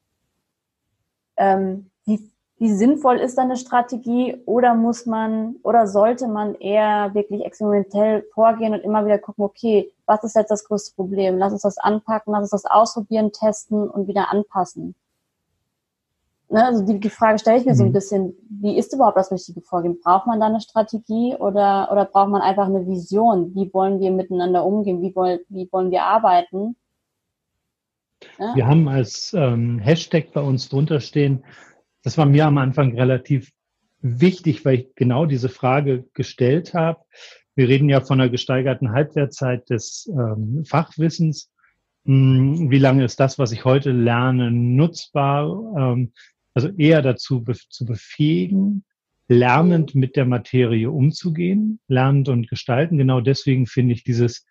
[1.37, 7.45] Ähm, wie, wie sinnvoll ist eine Strategie oder muss man oder sollte man eher wirklich
[7.45, 11.37] experimentell vorgehen und immer wieder gucken, okay, was ist jetzt das größte Problem?
[11.37, 14.95] Lass uns das anpacken, lass uns das ausprobieren, testen und wieder anpassen.
[16.51, 17.77] Ne, also die, die Frage stelle ich mir mhm.
[17.77, 17.93] so ein mhm.
[17.93, 19.99] bisschen, wie ist überhaupt das richtige Vorgehen?
[20.01, 23.55] Braucht man da eine Strategie oder, oder braucht man einfach eine Vision?
[23.55, 25.01] Wie wollen wir miteinander umgehen?
[25.01, 26.75] Wie, wollen, wie wollen wir arbeiten?
[28.37, 28.53] Ja?
[28.53, 31.45] Wir haben als ähm, Hashtag bei uns drunter stehen,
[32.03, 33.51] das war mir am Anfang relativ
[34.01, 36.99] wichtig, weil ich genau diese Frage gestellt habe.
[37.55, 41.49] Wir reden ja von einer gesteigerten Halbwertzeit des ähm, Fachwissens.
[42.05, 45.47] Hm, wie lange ist das, was ich heute lerne, nutzbar?
[45.77, 46.11] Ähm,
[46.53, 48.83] also eher dazu be zu befähigen,
[49.27, 52.97] lernend mit der Materie umzugehen, lernend und gestalten.
[52.97, 54.45] Genau deswegen finde ich dieses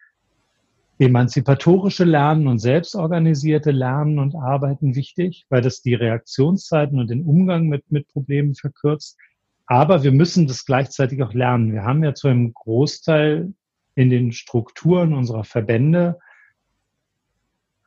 [0.99, 7.69] emanzipatorische Lernen und selbstorganisierte Lernen und Arbeiten wichtig, weil das die Reaktionszeiten und den Umgang
[7.69, 9.19] mit, mit Problemen verkürzt.
[9.67, 11.73] Aber wir müssen das gleichzeitig auch lernen.
[11.73, 13.53] Wir haben ja zu einem Großteil
[13.95, 16.19] in den Strukturen unserer Verbände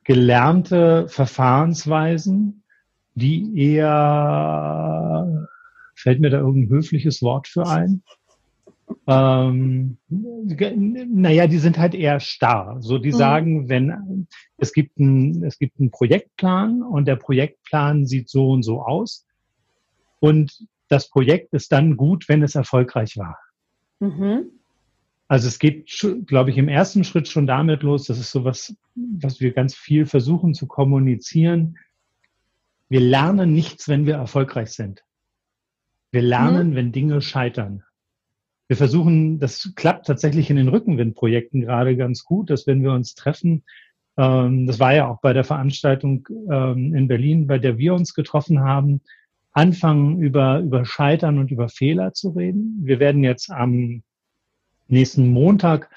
[0.03, 2.62] gelernte Verfahrensweisen,
[3.15, 5.47] die eher,
[5.95, 8.03] fällt mir da irgendein höfliches Wort für ein?
[9.07, 12.77] ähm, naja, die sind halt eher starr.
[12.81, 13.17] So, die mhm.
[13.17, 18.63] sagen, wenn es gibt ein, es gibt einen Projektplan und der Projektplan sieht so und
[18.63, 19.25] so aus.
[20.19, 23.37] Und das Projekt ist dann gut, wenn es erfolgreich war.
[23.99, 24.45] Mhm.
[25.27, 25.89] Also es geht,
[26.27, 29.73] glaube ich, im ersten Schritt schon damit los, das ist so was, was wir ganz
[29.75, 31.77] viel versuchen zu kommunizieren.
[32.93, 35.03] Wir lernen nichts, wenn wir erfolgreich sind.
[36.11, 36.75] Wir lernen, mhm.
[36.75, 37.81] wenn Dinge scheitern.
[38.67, 43.15] wir versuchen, das klappt tatsächlich in den Rückenwindprojekten gerade ganz gut, dass wenn wir uns
[43.15, 43.63] treffen,
[44.15, 48.13] ähm, das war ja auch bei der Veranstaltung ähm, in Berlin, bei der wir uns
[48.13, 49.01] getroffen haben,
[49.53, 52.77] anfangen über, über Scheitern und über Fehler zu reden.
[52.83, 54.03] Wir werden jetzt am
[54.87, 55.89] nächsten Montag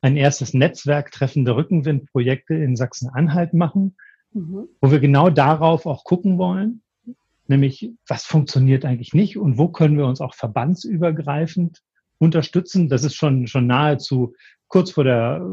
[0.00, 3.94] ein erstes Netzwerktreffen der Rückenwindprojekte in Sachsen-Anhalt machen,
[4.32, 4.68] mhm.
[4.80, 6.82] wo wir genau darauf auch gucken wollen,
[7.46, 11.82] nämlich was funktioniert eigentlich nicht und wo können wir uns auch verbandsübergreifend
[12.18, 12.88] unterstützen.
[12.88, 14.34] Das ist schon, schon nahezu
[14.68, 15.44] kurz vor der,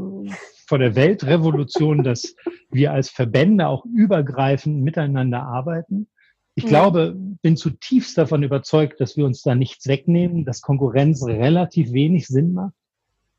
[0.67, 2.35] vor der Weltrevolution, dass
[2.69, 6.07] wir als Verbände auch übergreifend miteinander arbeiten.
[6.55, 6.69] Ich ja.
[6.69, 12.27] glaube, bin zutiefst davon überzeugt, dass wir uns da nichts wegnehmen, dass Konkurrenz relativ wenig
[12.27, 12.73] Sinn macht.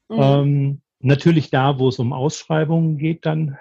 [0.08, 0.18] Mhm.
[0.18, 3.58] Ähm, natürlich da, wo es um Ausschreibungen geht, dann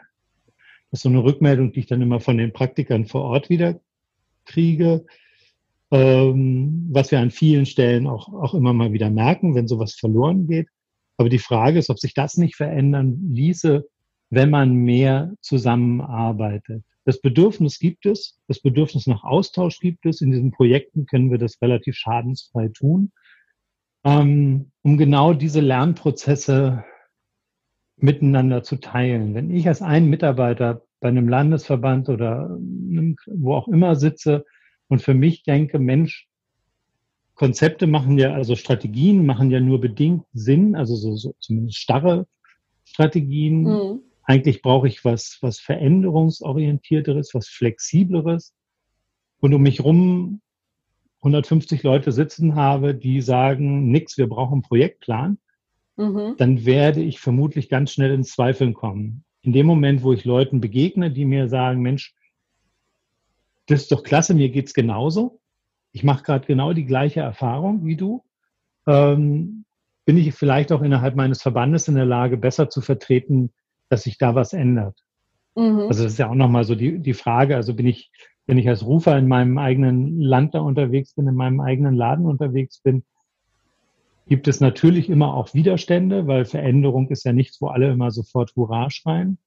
[0.98, 3.80] ist so eine Rückmeldung, die ich dann immer von den Praktikern vor Ort wieder
[4.46, 5.06] kriege
[5.92, 10.48] ähm, was wir an vielen Stellen auch, auch immer mal wieder merken, wenn sowas verloren
[10.48, 10.68] geht.
[11.18, 13.88] Aber die Frage ist, ob sich das nicht verändern ließe,
[14.30, 16.84] wenn man mehr zusammenarbeitet.
[17.06, 20.20] Das Bedürfnis gibt es, das Bedürfnis nach Austausch gibt es.
[20.20, 23.14] In diesen Projekten können wir das relativ schadensfrei tun,
[24.04, 26.84] ähm, um genau diese Lernprozesse
[27.96, 29.34] miteinander zu teilen.
[29.34, 32.58] Wenn ich als ein Mitarbeiter bei einem Landesverband oder
[33.28, 34.46] wo auch immer sitze
[34.88, 36.28] und für mich denke, Mensch,
[37.36, 42.26] Konzepte machen ja, also Strategien machen ja nur bedingt Sinn, also so, so zumindest starre
[42.84, 43.62] Strategien.
[43.62, 44.00] Mhm.
[44.24, 48.56] Eigentlich brauche ich was, was veränderungsorientierteres, was flexibleres.
[49.40, 50.42] Und um mich rum
[51.20, 55.38] 150 Leute sitzen habe, die sagen, nix, wir brauchen einen Projektplan,
[55.96, 56.36] mhm.
[56.38, 59.24] dann werde ich vermutlich ganz schnell ins Zweifeln kommen.
[59.42, 62.16] In dem Moment, wo ich Leuten begegne, die mir sagen, Mensch,
[63.68, 65.40] das ist doch klasse, mir geht's genauso.
[65.92, 68.24] Ich mache gerade genau die gleiche Erfahrung wie du.
[68.88, 69.66] Ähm,
[70.06, 73.52] bin ich vielleicht auch innerhalb meines Verbandes in der Lage, besser zu vertreten,
[73.90, 74.98] dass sich da was ändert?
[75.56, 75.82] Mhm.
[75.88, 77.56] Also das ist ja auch nochmal so die, die Frage.
[77.56, 78.12] Also bin ich,
[78.46, 82.26] wenn ich als Rufer in meinem eigenen Land da unterwegs bin, in meinem eigenen Laden
[82.26, 83.04] unterwegs bin,
[84.28, 88.54] gibt es natürlich immer auch Widerstände, weil Veränderung ist ja nichts, wo alle immer sofort
[88.56, 89.38] Hurra schreien.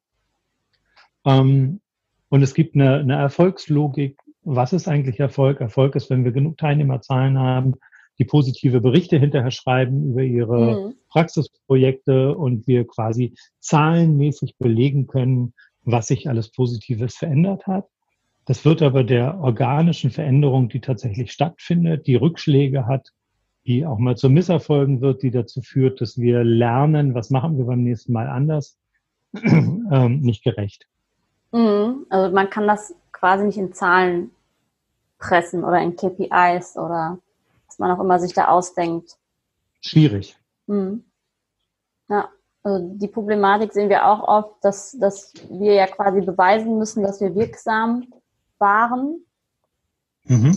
[1.25, 1.81] Ähm,
[2.29, 4.19] und es gibt eine, eine Erfolgslogik.
[4.43, 5.61] Was ist eigentlich Erfolg?
[5.61, 7.75] Erfolg ist, wenn wir genug Teilnehmerzahlen haben,
[8.19, 10.95] die positive Berichte hinterher schreiben über ihre mhm.
[11.09, 17.87] Praxisprojekte und wir quasi zahlenmäßig belegen können, was sich alles Positives verändert hat.
[18.45, 23.11] Das wird aber der organischen Veränderung, die tatsächlich stattfindet, die Rückschläge hat,
[23.67, 27.67] die auch mal zu Misserfolgen wird, die dazu führt, dass wir lernen, was machen wir
[27.67, 28.79] beim nächsten Mal anders,
[29.35, 30.87] ähm, nicht gerecht.
[31.53, 32.07] Mhm.
[32.09, 34.31] Also man kann das quasi nicht in Zahlen
[35.19, 37.19] pressen oder in KPIs oder
[37.67, 39.17] was man auch immer sich da ausdenkt.
[39.81, 40.37] Schwierig.
[40.67, 41.05] Mhm.
[42.09, 42.29] Ja,
[42.63, 47.21] also die Problematik sehen wir auch oft, dass, dass wir ja quasi beweisen müssen, dass
[47.21, 48.07] wir wirksam
[48.59, 49.25] waren.
[50.25, 50.57] Mhm.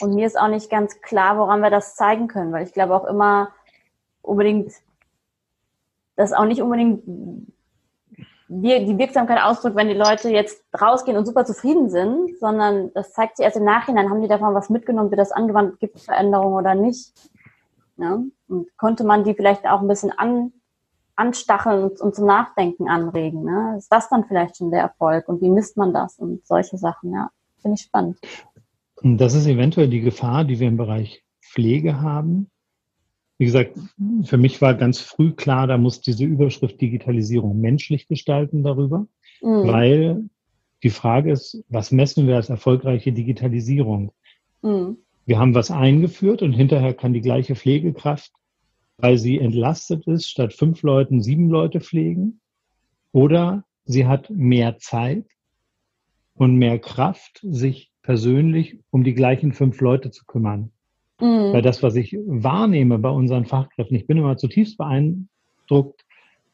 [0.00, 2.94] Und mir ist auch nicht ganz klar, woran wir das zeigen können, weil ich glaube
[2.94, 3.50] auch immer
[4.22, 4.72] unbedingt,
[6.16, 7.02] dass auch nicht unbedingt
[8.50, 13.36] die Wirksamkeit ausdrückt, wenn die Leute jetzt rausgehen und super zufrieden sind, sondern das zeigt
[13.36, 16.54] sich erst im Nachhinein, haben die davon was mitgenommen, wird das angewandt, gibt es Veränderungen
[16.54, 17.12] oder nicht.
[17.98, 18.22] Ja?
[18.48, 20.52] Und konnte man die vielleicht auch ein bisschen an,
[21.14, 23.44] anstacheln und, und zum Nachdenken anregen.
[23.44, 23.74] Ne?
[23.76, 27.12] Ist das dann vielleicht schon der Erfolg und wie misst man das und solche Sachen,
[27.12, 27.30] ja.
[27.60, 28.18] Finde ich spannend.
[29.02, 32.50] Und das ist eventuell die Gefahr, die wir im Bereich Pflege haben,
[33.38, 33.78] wie gesagt,
[34.24, 39.06] für mich war ganz früh klar, da muss diese Überschrift Digitalisierung menschlich gestalten darüber,
[39.40, 39.66] mhm.
[39.68, 40.28] weil
[40.82, 44.12] die Frage ist, was messen wir als erfolgreiche Digitalisierung?
[44.62, 44.98] Mhm.
[45.24, 48.32] Wir haben was eingeführt und hinterher kann die gleiche Pflegekraft,
[48.96, 52.40] weil sie entlastet ist, statt fünf Leuten sieben Leute pflegen.
[53.12, 55.26] Oder sie hat mehr Zeit
[56.34, 60.70] und mehr Kraft, sich persönlich um die gleichen fünf Leute zu kümmern.
[61.20, 61.52] Mhm.
[61.52, 66.06] Weil das, was ich wahrnehme bei unseren Fachkräften, ich bin immer zutiefst beeindruckt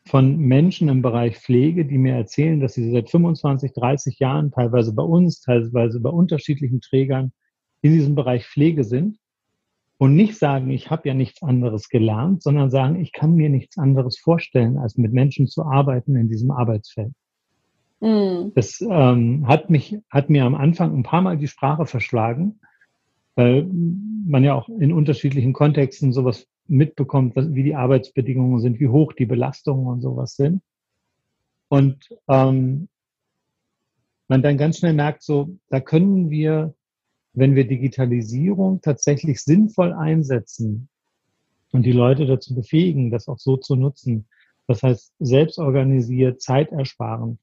[0.04, 4.92] von Menschen im Bereich Pflege, die mir erzählen, dass sie seit 25, 30 Jahren teilweise
[4.96, 7.30] bei uns, teilweise bei unterschiedlichen Trägern
[7.82, 9.18] in diesem Bereich Pflege sind
[9.98, 13.78] und nicht sagen, ich habe ja nichts anderes gelernt, sondern sagen, ich kann mir nichts
[13.78, 17.12] anderes vorstellen, als mit Menschen zu arbeiten in diesem Arbeitsfeld.
[18.04, 18.52] Mhm.
[18.54, 22.60] Das ähm, hat mich, hat mir am Anfang ein paar Mal die Sprache verschlagen,
[23.34, 29.14] weil man ja auch in unterschiedlichen Kontexten sowas mitbekommt, wie die Arbeitsbedingungen sind, wie hoch
[29.14, 30.62] die Belastungen und sowas sind.
[31.68, 32.88] Und ähm,
[34.28, 36.74] man dann ganz schnell merkt, so, da können wir,
[37.32, 40.88] wenn wir Digitalisierung tatsächlich sinnvoll einsetzen,
[41.74, 44.28] und die Leute dazu befähigen, das auch so zu nutzen,
[44.68, 47.40] das heißt selbst organisiert, Zeit ersparen,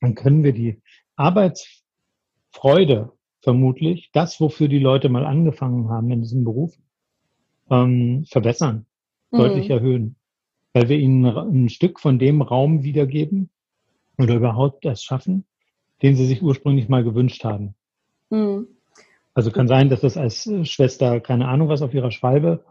[0.00, 0.80] dann können wir die
[1.16, 6.76] Arbeitsfreude vermutlich, das, wofür die Leute mal angefangen haben in diesem Beruf,
[7.70, 8.86] ähm, verbessern,
[9.30, 9.38] mhm.
[9.38, 10.16] deutlich erhöhen,
[10.72, 13.50] weil wir ihnen ein Stück von dem Raum wiedergeben
[14.18, 15.44] oder überhaupt das schaffen,
[16.02, 17.74] den sie sich ursprünglich mal gewünscht haben.
[18.30, 18.66] Mhm.
[19.34, 22.64] Also kann sein, dass das als Schwester, keine Ahnung was, auf ihrer Schwalbe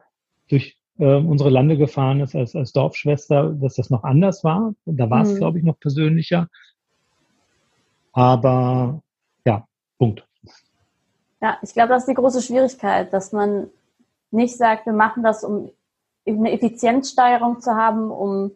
[0.49, 4.73] durch äh, unsere Lande gefahren ist, als, als Dorfschwester, dass das noch anders war.
[4.85, 5.37] Da war es, mhm.
[5.37, 6.49] glaube ich, noch persönlicher.
[8.19, 9.01] Aber
[9.45, 9.65] ja,
[9.97, 10.27] Punkt.
[11.41, 13.69] Ja, ich glaube, das ist die große Schwierigkeit, dass man
[14.31, 15.71] nicht sagt, wir machen das, um
[16.27, 18.51] eine Effizienzsteigerung zu haben, um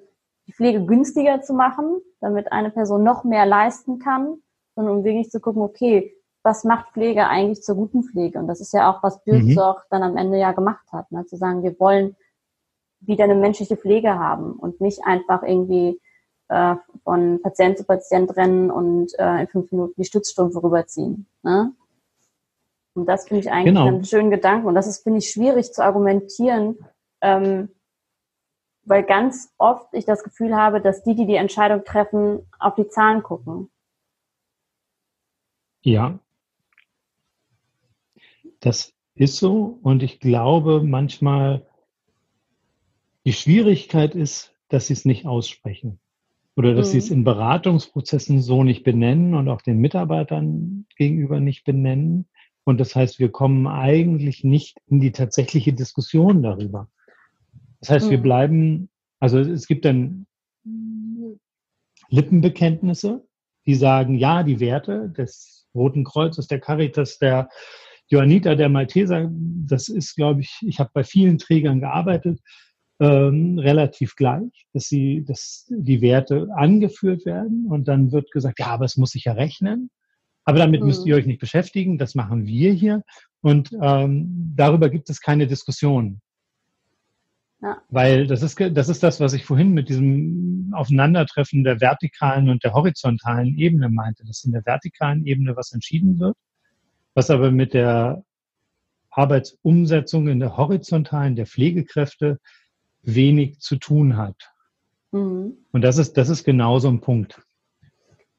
[0.47, 4.41] die Pflege günstiger zu machen, damit eine Person noch mehr leisten kann,
[4.75, 8.39] sondern um wirklich zu gucken, okay, was macht Pflege eigentlich zur guten Pflege?
[8.39, 9.87] Und das ist ja auch, was Bürzorg mhm.
[9.91, 11.25] dann am Ende ja gemacht hat, ne?
[11.25, 12.17] zu sagen, wir wollen
[12.99, 16.01] wieder eine menschliche Pflege haben und nicht einfach irgendwie
[16.49, 21.27] äh, von Patient zu Patient rennen und äh, in fünf Minuten die Stützstumpfe rüberziehen.
[21.43, 21.73] Ne?
[22.93, 23.87] Und das finde ich eigentlich genau.
[23.87, 24.67] einen schönen Gedanken.
[24.67, 26.77] Und das ist, finde ich, schwierig zu argumentieren,
[27.21, 27.69] ähm,
[28.85, 32.87] weil ganz oft ich das Gefühl habe, dass die, die die Entscheidung treffen, auf die
[32.87, 33.69] Zahlen gucken.
[35.81, 36.19] Ja,
[38.59, 39.79] das ist so.
[39.81, 41.65] Und ich glaube manchmal,
[43.25, 45.99] die Schwierigkeit ist, dass sie es nicht aussprechen
[46.55, 46.91] oder dass mhm.
[46.91, 47.17] sie es mhm.
[47.17, 52.27] in Beratungsprozessen so nicht benennen und auch den Mitarbeitern gegenüber nicht benennen.
[52.63, 56.89] Und das heißt, wir kommen eigentlich nicht in die tatsächliche Diskussion darüber.
[57.81, 58.11] Das heißt, mhm.
[58.11, 58.89] wir bleiben,
[59.19, 60.25] also es gibt dann
[62.09, 63.25] Lippenbekenntnisse,
[63.65, 67.49] die sagen, ja, die Werte des Roten Kreuzes, der Caritas, der
[68.07, 72.39] Johanniter, der Malteser, das ist, glaube ich, ich habe bei vielen Trägern gearbeitet,
[72.99, 78.67] ähm, relativ gleich, dass sie, dass die Werte angeführt werden und dann wird gesagt, ja,
[78.67, 79.89] aber es muss sich ja rechnen.
[80.45, 80.87] Aber damit mhm.
[80.87, 83.03] müsst ihr euch nicht beschäftigen, das machen wir hier.
[83.41, 86.21] Und ähm, darüber gibt es keine Diskussion.
[87.61, 87.81] Ja.
[87.89, 92.63] Weil das ist, das ist das, was ich vorhin mit diesem Aufeinandertreffen der vertikalen und
[92.63, 96.35] der horizontalen Ebene meinte, dass in der vertikalen Ebene was entschieden wird,
[97.13, 98.23] was aber mit der
[99.11, 102.39] Arbeitsumsetzung in der horizontalen der Pflegekräfte
[103.03, 104.51] wenig zu tun hat.
[105.11, 105.57] Mhm.
[105.71, 107.41] Und das ist, das ist genau so ein Punkt.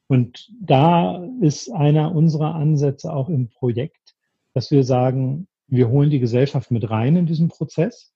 [0.06, 4.14] Und da ist einer unserer Ansätze auch im Projekt,
[4.52, 8.12] dass wir sagen, wir holen die Gesellschaft mit rein in diesen Prozess.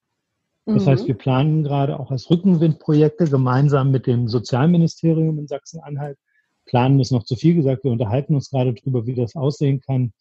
[0.66, 0.90] Das mhm.
[0.90, 6.18] heißt, wir planen gerade auch als Rückenwindprojekte gemeinsam mit dem Sozialministerium in Sachsen-Anhalt.
[6.66, 7.84] Planen ist noch zu viel gesagt.
[7.84, 10.12] Wir unterhalten uns gerade darüber, wie das aussehen kann.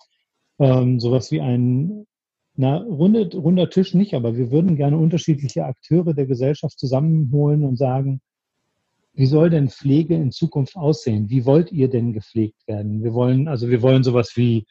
[0.60, 2.08] Ähm, sowas wie ein
[2.58, 7.78] na, runde, runder Tisch nicht, aber wir würden gerne unterschiedliche Akteure der Gesellschaft zusammenholen und
[7.78, 8.20] sagen,
[9.14, 11.30] wie soll denn Pflege in Zukunft aussehen?
[11.30, 13.04] Wie wollt ihr denn gepflegt werden?
[13.04, 14.66] Wir wollen, also wir wollen sowas wie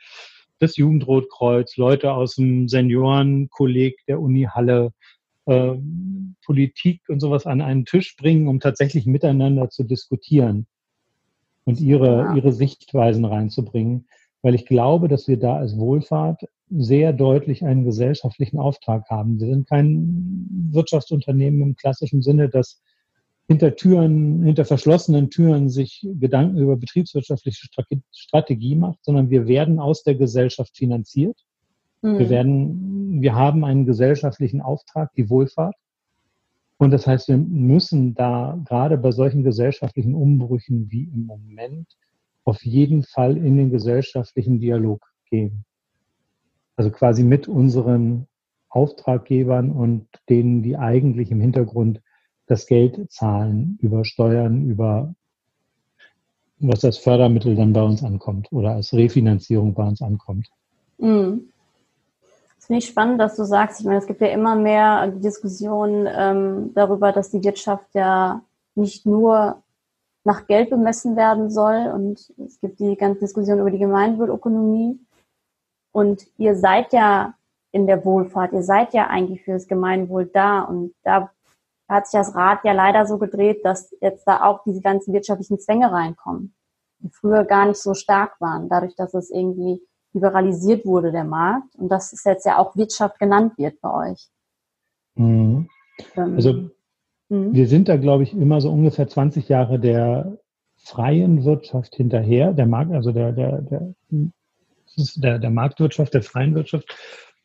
[0.59, 4.93] das Jugendrotkreuz, Leute aus dem Seniorenkolleg der Uni Halle,
[5.47, 5.75] äh,
[6.45, 10.67] Politik und sowas an einen Tisch bringen, um tatsächlich miteinander zu diskutieren
[11.65, 14.09] und ihre, ihre Sichtweisen reinzubringen.
[14.43, 19.41] Weil ich glaube, dass wir da als Wohlfahrt sehr deutlich einen gesellschaftlichen Auftrag haben.
[19.41, 22.83] Wir sind kein Wirtschaftsunternehmen im klassischen Sinne, das
[23.49, 27.69] hinter Türen, hinter verschlossenen Türen sich Gedanken über betriebswirtschaftliche
[28.11, 31.39] Strategie macht, sondern wir werden aus der Gesellschaft finanziert.
[32.03, 32.19] Mhm.
[32.19, 35.77] Wir werden, wir haben einen gesellschaftlichen Auftrag, die Wohlfahrt.
[36.79, 41.87] Und das heißt, wir müssen da gerade bei solchen gesellschaftlichen Umbrüchen wie im Moment
[42.45, 45.66] auf jeden Fall in den gesellschaftlichen Dialog gehen.
[46.77, 48.27] Also quasi mit unseren
[48.69, 52.03] Auftraggebern und denen, die eigentlich im Hintergrund
[52.47, 55.15] das Geld zahlen über Steuern, über
[56.59, 60.49] was als Fördermittel dann bei uns ankommt oder als Refinanzierung bei uns ankommt.
[60.99, 61.49] Mhm.
[62.57, 66.09] Das finde ich spannend, dass du sagst, ich meine, es gibt ja immer mehr Diskussionen
[66.11, 68.43] ähm, darüber, dass die Wirtschaft ja
[68.75, 69.63] nicht nur
[70.25, 74.99] nach Geld bemessen werden soll und es gibt die ganze Diskussion über die Gemeinwohlökonomie,
[75.97, 77.33] und ihr seid ja
[77.73, 80.61] in der Wohlfahrt, ihr seid ja eigentlich für das Gemeinwohl da.
[80.61, 81.31] Und da
[81.89, 85.59] hat sich das Rad ja leider so gedreht, dass jetzt da auch diese ganzen wirtschaftlichen
[85.59, 86.55] Zwänge reinkommen,
[86.99, 89.81] die früher gar nicht so stark waren, dadurch, dass es irgendwie
[90.13, 91.75] liberalisiert wurde, der Markt.
[91.77, 94.29] Und das ist jetzt ja auch Wirtschaft genannt wird bei euch.
[95.15, 95.71] Mhm.
[96.15, 96.53] Ähm, also
[97.31, 97.55] mhm.
[97.55, 100.37] wir sind da, glaube ich, immer so ungefähr 20 Jahre der
[100.77, 102.53] freien Wirtschaft hinterher.
[102.53, 103.95] Der Markt, also der, der, der
[104.97, 106.95] der, der Marktwirtschaft, der freien Wirtschaft,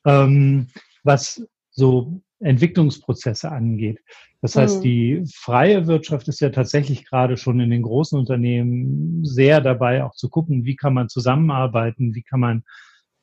[0.06, 0.68] ähm,
[1.04, 3.99] was so Entwicklungsprozesse angeht.
[4.41, 4.82] Das heißt, mhm.
[4.82, 10.16] die freie Wirtschaft ist ja tatsächlich gerade schon in den großen Unternehmen sehr dabei, auch
[10.16, 12.64] zu gucken, wie kann man zusammenarbeiten, wie kann man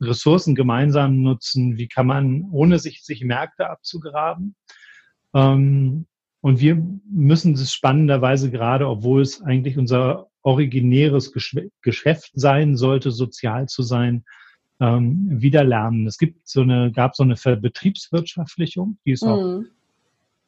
[0.01, 4.55] Ressourcen gemeinsam nutzen, wie kann man, ohne sich, sich Märkte abzugraben.
[5.35, 6.07] Ähm,
[6.41, 11.33] und wir müssen das spannenderweise gerade, obwohl es eigentlich unser originäres
[11.83, 14.25] Geschäft sein sollte, sozial zu sein,
[14.81, 16.07] ähm, wieder lernen.
[16.07, 19.29] Es gibt so eine, gab so eine Betriebswirtschaftlichung, die ist mhm.
[19.29, 19.63] auch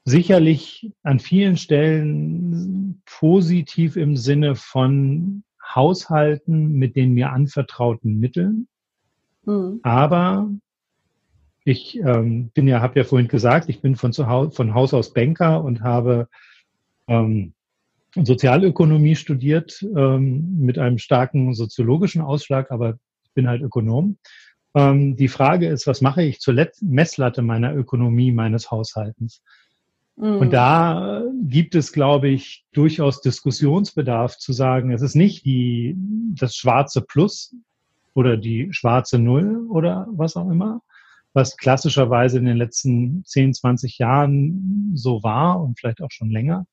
[0.05, 8.69] sicherlich an vielen Stellen positiv im Sinne von Haushalten mit den mir anvertrauten Mitteln.
[9.45, 9.81] Mhm.
[9.83, 10.51] Aber
[11.65, 14.95] ich ähm, bin ja, habe ja vorhin gesagt, ich bin von, zu Hause, von Haus
[14.95, 16.29] aus Banker und habe
[17.07, 17.53] ähm,
[18.15, 24.19] Sozialökonomie studiert ähm, mit einem starken soziologischen Ausschlag, aber ich bin halt Ökonom.
[24.75, 29.43] Ähm, die Frage ist, was mache ich zur Let Messlatte meiner Ökonomie, meines Haushaltens?
[30.17, 30.37] Mhm.
[30.37, 35.97] Und da gibt es, glaube ich, durchaus Diskussionsbedarf zu sagen, es ist nicht die,
[36.35, 37.55] das schwarze Plus
[38.15, 40.83] oder die schwarze Null oder was auch immer,
[41.33, 46.67] was klassischerweise in den letzten 10, 20 Jahren so war und vielleicht auch schon länger,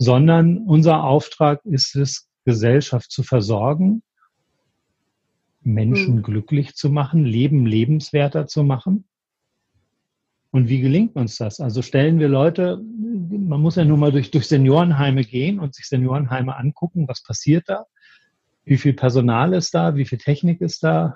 [0.00, 4.02] sondern unser Auftrag ist es, Gesellschaft zu versorgen,
[5.60, 6.22] Menschen mhm.
[6.22, 9.04] glücklich zu machen, Leben lebenswerter zu machen.
[10.52, 11.60] Und wie gelingt uns das?
[11.60, 15.86] Also stellen wir Leute, man muss ja nur mal durch, durch Seniorenheime gehen und sich
[15.86, 17.84] Seniorenheime angucken, was passiert da?
[18.64, 19.96] Wie viel Personal ist da?
[19.96, 21.14] Wie viel Technik ist da?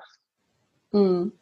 [0.92, 1.32] Mhm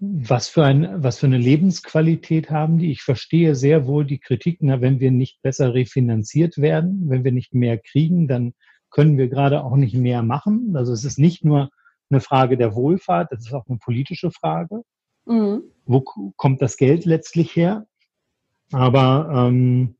[0.00, 2.90] was für, ein, was für eine Lebensqualität haben die?
[2.90, 7.32] Ich verstehe sehr wohl die Kritik, na, wenn wir nicht besser refinanziert werden, wenn wir
[7.32, 8.54] nicht mehr kriegen, dann
[8.90, 10.74] können wir gerade auch nicht mehr machen.
[10.76, 11.70] Also es ist nicht nur
[12.10, 14.82] eine Frage der Wohlfahrt, das ist auch eine politische Frage.
[15.26, 15.62] Mhm.
[15.86, 17.86] Wo kommt das Geld letztlich her?
[18.72, 19.96] Aber ähm,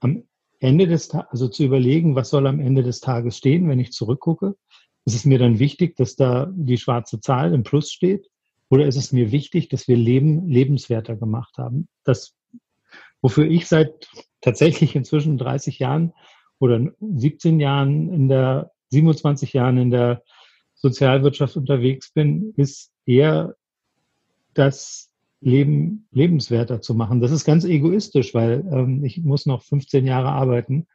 [0.00, 0.24] am
[0.60, 3.92] Ende des Tages, also zu überlegen, was soll am Ende des Tages stehen, wenn ich
[3.92, 4.56] zurückgucke,
[5.04, 8.29] ist es mir dann wichtig, dass da die schwarze Zahl im Plus steht
[8.70, 11.88] oder ist es mir wichtig, dass wir Leben lebenswerter gemacht haben?
[12.04, 12.34] Das,
[13.20, 14.08] wofür ich seit
[14.40, 16.14] tatsächlich inzwischen 30 Jahren
[16.60, 20.22] oder 17 Jahren in der, 27 Jahren in der
[20.74, 23.56] Sozialwirtschaft unterwegs bin, ist eher
[24.54, 25.10] das
[25.40, 27.20] Leben lebenswerter zu machen.
[27.20, 30.86] Das ist ganz egoistisch, weil ähm, ich muss noch 15 Jahre arbeiten,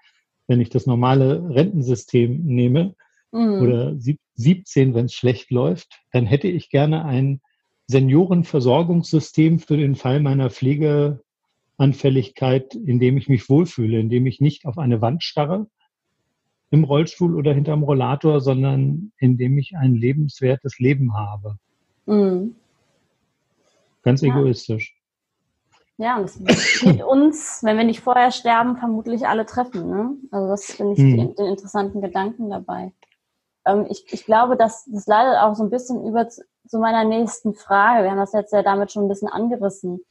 [0.48, 2.96] wenn ich das normale Rentensystem nehme
[3.32, 3.62] mhm.
[3.62, 3.96] oder
[4.36, 7.42] 17, wenn es schlecht läuft, dann hätte ich gerne ein
[7.88, 14.66] Seniorenversorgungssystem für den Fall meiner Pflegeanfälligkeit, in dem ich mich wohlfühle, in dem ich nicht
[14.66, 15.68] auf eine Wand starre
[16.72, 21.58] im Rollstuhl oder hinterm Rollator, sondern in dem ich ein lebenswertes Leben habe.
[22.06, 22.56] Mhm.
[24.02, 24.30] Ganz ja.
[24.30, 24.96] egoistisch.
[25.98, 29.90] Ja, und das wird uns, wenn wir nicht vorher sterben, vermutlich alle treffen.
[29.90, 30.16] Ne?
[30.32, 31.18] Also das finde ich mhm.
[31.18, 32.92] den, den, interessanten Gedanken dabei.
[33.66, 37.54] Ähm, ich, ich glaube, dass das leider auch so ein bisschen über zu meiner nächsten
[37.54, 38.04] Frage.
[38.04, 40.02] Wir haben das jetzt ja damit schon ein bisschen angerissen.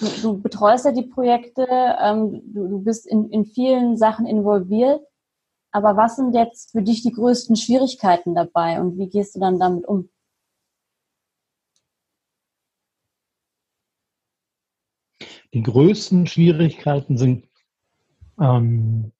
[0.00, 5.02] Du, du betreust ja die Projekte, ähm, du, du, bist in, in vielen Sachen involviert.
[5.72, 9.58] Aber was sind jetzt für dich die größten Schwierigkeiten dabei und wie gehst du dann
[9.58, 10.08] damit um?
[15.52, 17.48] Die größten Schwierigkeiten sind
[18.40, 19.12] ähm,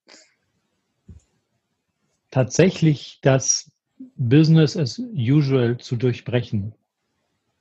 [2.34, 3.70] tatsächlich das
[4.16, 6.74] Business as usual zu durchbrechen.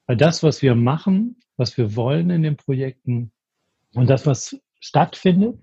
[0.08, 3.32] Weil das, was wir machen, was wir wollen in den Projekten
[3.94, 5.60] und das, was stattfindet,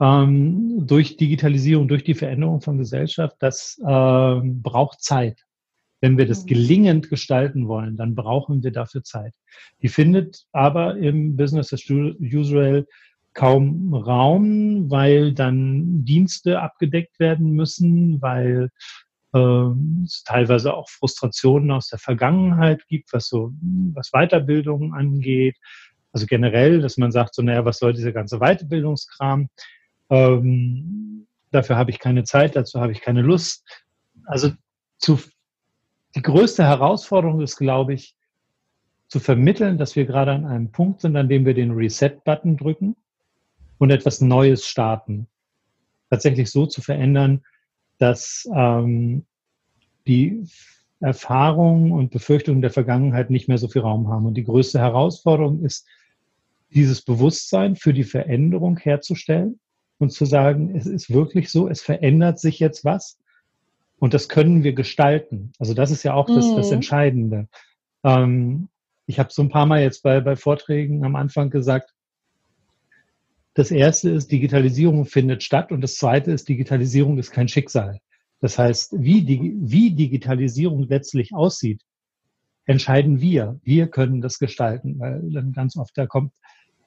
[0.00, 5.44] ähm, durch Digitalisierung, durch die Veränderung von Gesellschaft, das ähm, braucht Zeit.
[6.00, 6.46] Wenn wir das mhm.
[6.46, 9.34] gelingend gestalten wollen, dann brauchen wir dafür Zeit.
[9.82, 12.86] Die findet aber im Business as usual
[13.34, 18.70] kaum Raum, weil dann Dienste abgedeckt werden müssen, weil
[19.34, 23.52] ähm, es teilweise auch Frustrationen aus der Vergangenheit gibt, was so,
[23.94, 25.56] was Weiterbildung angeht.
[26.12, 29.48] Also generell, dass man sagt, so, naja, was soll dieser ganze Weiterbildungskram?
[30.10, 33.64] Ähm, dafür habe ich keine Zeit, dazu habe ich keine Lust.
[34.26, 34.50] Also
[34.98, 35.20] zu,
[36.16, 38.16] die größte Herausforderung ist, glaube ich,
[39.06, 42.96] zu vermitteln, dass wir gerade an einem Punkt sind, an dem wir den Reset-Button drücken
[43.80, 45.26] und etwas Neues starten.
[46.10, 47.42] Tatsächlich so zu verändern,
[47.98, 49.24] dass ähm,
[50.06, 50.44] die
[51.00, 54.26] Erfahrungen und Befürchtungen der Vergangenheit nicht mehr so viel Raum haben.
[54.26, 55.86] Und die größte Herausforderung ist,
[56.74, 59.58] dieses Bewusstsein für die Veränderung herzustellen
[59.98, 63.18] und zu sagen, es ist wirklich so, es verändert sich jetzt was
[63.98, 65.52] und das können wir gestalten.
[65.58, 66.56] Also das ist ja auch das, mhm.
[66.56, 67.48] das Entscheidende.
[68.04, 68.68] Ähm,
[69.06, 71.94] ich habe so ein paar Mal jetzt bei, bei Vorträgen am Anfang gesagt,
[73.54, 77.98] Das erste ist, Digitalisierung findet statt und das zweite ist, Digitalisierung ist kein Schicksal.
[78.40, 81.82] Das heißt, wie, wie Digitalisierung letztlich aussieht,
[82.64, 83.58] entscheiden wir.
[83.62, 86.32] Wir können das gestalten, weil dann ganz oft da kommt,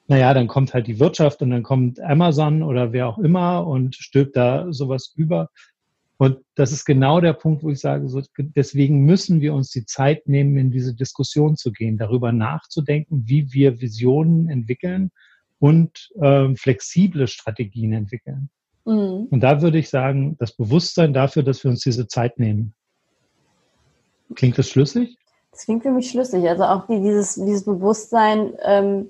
[0.08, 3.96] naja, dann kommt halt die Wirtschaft und dann kommt Amazon oder wer auch immer und
[3.96, 5.50] stülpt da sowas über.
[6.18, 9.86] Und das ist genau der Punkt, wo ich sage, so, deswegen müssen wir uns die
[9.86, 15.12] Zeit nehmen, in diese Diskussion zu gehen, darüber nachzudenken, wie wir Visionen entwickeln
[15.64, 18.50] und äh, flexible Strategien entwickeln.
[18.84, 19.28] Mhm.
[19.32, 22.74] Und da würde ich sagen, das Bewusstsein dafür, dass wir uns diese Zeit nehmen.
[24.36, 25.18] Klingt das schlüssig?
[25.52, 26.50] Das klingt für mich schlüssig.
[26.50, 29.08] Also auch die, dieses, dieses Bewusstsein, ähm,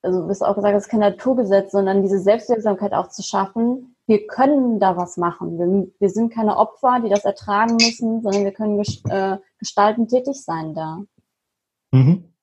[0.00, 3.96] also du bist auch gesagt, das ist kein Naturgesetz, sondern diese Selbstwirksamkeit auch zu schaffen.
[4.06, 5.58] Wir können da was machen.
[5.58, 10.40] Wir, wir sind keine Opfer, die das ertragen müssen, sondern wir können äh, gestalten tätig
[10.40, 11.02] sein da.
[11.90, 12.33] Mhm.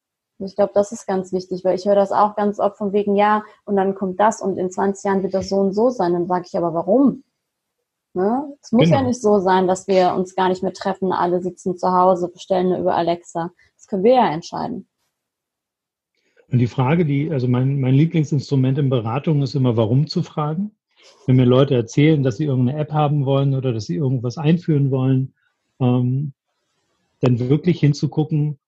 [0.46, 3.16] Ich glaube, das ist ganz wichtig, weil ich höre das auch ganz oft von wegen,
[3.16, 6.14] ja, und dann kommt das und in 20 Jahren wird das so und so sein.
[6.14, 7.24] Dann sage ich aber, warum?
[8.14, 8.58] Ne?
[8.62, 8.98] Es muss genau.
[8.98, 12.28] ja nicht so sein, dass wir uns gar nicht mehr treffen, alle sitzen zu Hause,
[12.28, 13.52] bestellen über Alexa.
[13.78, 14.88] Das können wir ja entscheiden.
[16.52, 20.72] Und die Frage, die, also mein, mein Lieblingsinstrument in Beratung ist immer, warum zu fragen.
[21.26, 24.92] Wenn mir Leute erzählen, dass sie irgendeine App haben wollen oder dass sie irgendwas einführen
[24.92, 25.34] wollen,
[25.80, 26.34] ähm,
[27.22, 28.60] dann wirklich hinzugucken,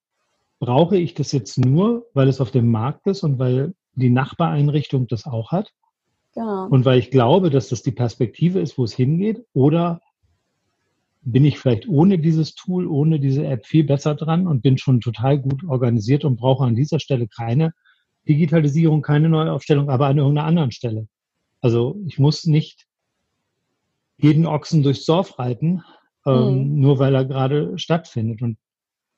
[0.63, 5.07] brauche ich das jetzt nur, weil es auf dem Markt ist und weil die Nachbareinrichtung
[5.07, 5.73] das auch hat?
[6.35, 6.67] Genau.
[6.67, 9.99] Und weil ich glaube, dass das die Perspektive ist, wo es hingeht, oder
[11.21, 15.01] bin ich vielleicht ohne dieses Tool, ohne diese App viel besser dran und bin schon
[15.01, 17.73] total gut organisiert und brauche an dieser Stelle keine
[18.29, 21.09] Digitalisierung, keine Neuaufstellung, aber an irgendeiner anderen Stelle.
[21.59, 22.87] Also ich muss nicht
[24.15, 25.83] jeden Ochsen durchs Dorf reiten,
[26.25, 26.79] ähm, mhm.
[26.79, 28.41] nur weil er gerade stattfindet.
[28.41, 28.57] Und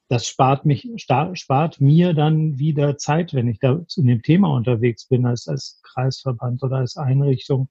[0.07, 5.05] das spart mich, spart mir dann wieder Zeit, wenn ich da in dem Thema unterwegs
[5.05, 7.69] bin, als, als Kreisverband oder als Einrichtung,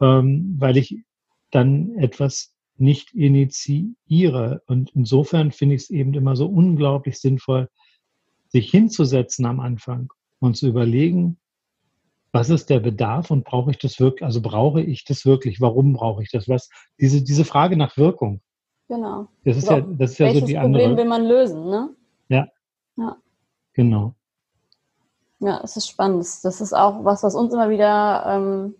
[0.00, 1.04] ähm, weil ich
[1.50, 4.62] dann etwas nicht initiiere.
[4.66, 7.68] Und insofern finde ich es eben immer so unglaublich sinnvoll,
[8.48, 11.36] sich hinzusetzen am Anfang und zu überlegen,
[12.32, 15.92] was ist der Bedarf und brauche ich das wirklich, also brauche ich das wirklich, warum
[15.92, 16.68] brauche ich das, was,
[17.00, 18.40] diese, diese Frage nach Wirkung.
[18.90, 19.28] Genau.
[19.44, 20.82] Das ist so, ja, das ist ja so die andere.
[20.82, 21.94] Problem will man lösen, ne?
[22.28, 22.48] Ja.
[22.96, 23.16] Ja.
[23.72, 24.14] Genau.
[25.38, 26.26] Ja, es ist spannend.
[26.42, 28.74] Das ist auch was, was uns immer wieder ähm,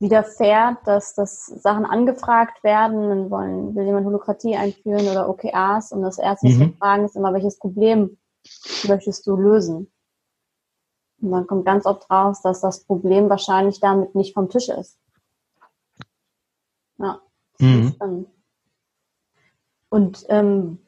[0.00, 3.08] widerfährt, dass, dass Sachen angefragt werden.
[3.08, 6.60] Dann wollen, will jemand Holokratie einführen oder OKRs und das erste, was mhm.
[6.60, 8.18] wir fragen, ist immer, welches Problem
[8.86, 9.90] möchtest du lösen?
[11.22, 14.98] Und dann kommt ganz oft raus, dass das Problem wahrscheinlich damit nicht vom Tisch ist.
[16.98, 17.22] Ja,
[17.58, 18.26] das mhm.
[19.92, 20.78] Und ähm,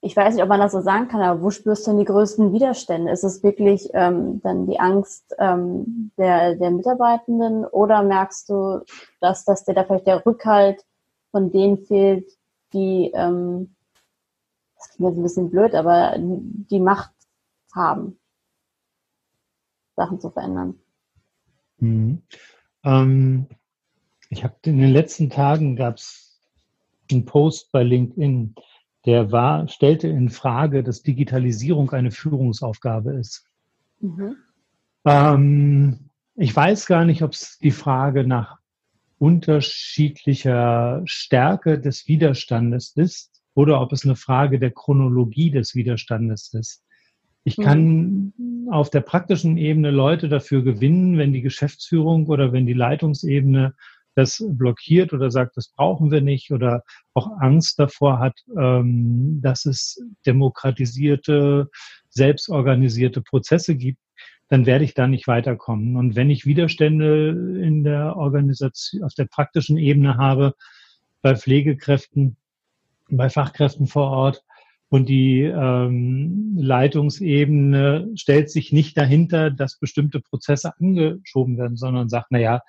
[0.00, 2.06] ich weiß nicht, ob man das so sagen kann, aber wo spürst du denn die
[2.06, 3.12] größten Widerstände?
[3.12, 8.80] Ist es wirklich ähm, dann die Angst ähm, der, der Mitarbeitenden oder merkst du,
[9.20, 10.84] dass, dass dir da vielleicht der Rückhalt
[11.30, 12.28] von denen fehlt,
[12.72, 13.76] die, ähm,
[14.76, 17.12] das klingt jetzt ein bisschen blöd, aber die Macht
[17.72, 18.18] haben,
[19.94, 20.80] Sachen zu verändern?
[21.78, 22.22] Mhm.
[22.82, 23.46] Ähm,
[24.30, 26.25] ich habe in den letzten Tagen gab es
[27.12, 28.54] einen Post bei LinkedIn,
[29.04, 33.46] der war, stellte in Frage, dass Digitalisierung eine Führungsaufgabe ist.
[34.00, 34.36] Mhm.
[35.04, 38.58] Ähm, ich weiß gar nicht, ob es die Frage nach
[39.18, 46.82] unterschiedlicher Stärke des Widerstandes ist oder ob es eine Frage der Chronologie des Widerstandes ist.
[47.44, 48.68] Ich kann mhm.
[48.72, 53.74] auf der praktischen Ebene Leute dafür gewinnen, wenn die Geschäftsführung oder wenn die Leitungsebene
[54.16, 56.82] das blockiert oder sagt, das brauchen wir nicht oder
[57.14, 61.68] auch Angst davor hat, ähm, dass es demokratisierte,
[62.08, 64.00] selbstorganisierte Prozesse gibt,
[64.48, 65.96] dann werde ich da nicht weiterkommen.
[65.96, 70.54] Und wenn ich Widerstände in der Organisation, auf der praktischen Ebene habe,
[71.20, 72.36] bei Pflegekräften,
[73.10, 74.42] bei Fachkräften vor Ort,
[74.88, 82.28] und die ähm, Leitungsebene stellt sich nicht dahinter, dass bestimmte Prozesse angeschoben werden, sondern sagt,
[82.30, 82.60] na ja,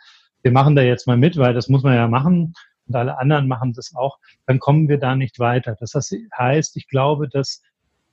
[0.48, 2.54] wir machen da jetzt mal mit, weil das muss man ja machen
[2.88, 5.76] und alle anderen machen das auch, dann kommen wir da nicht weiter.
[5.78, 7.62] Das heißt, ich glaube, dass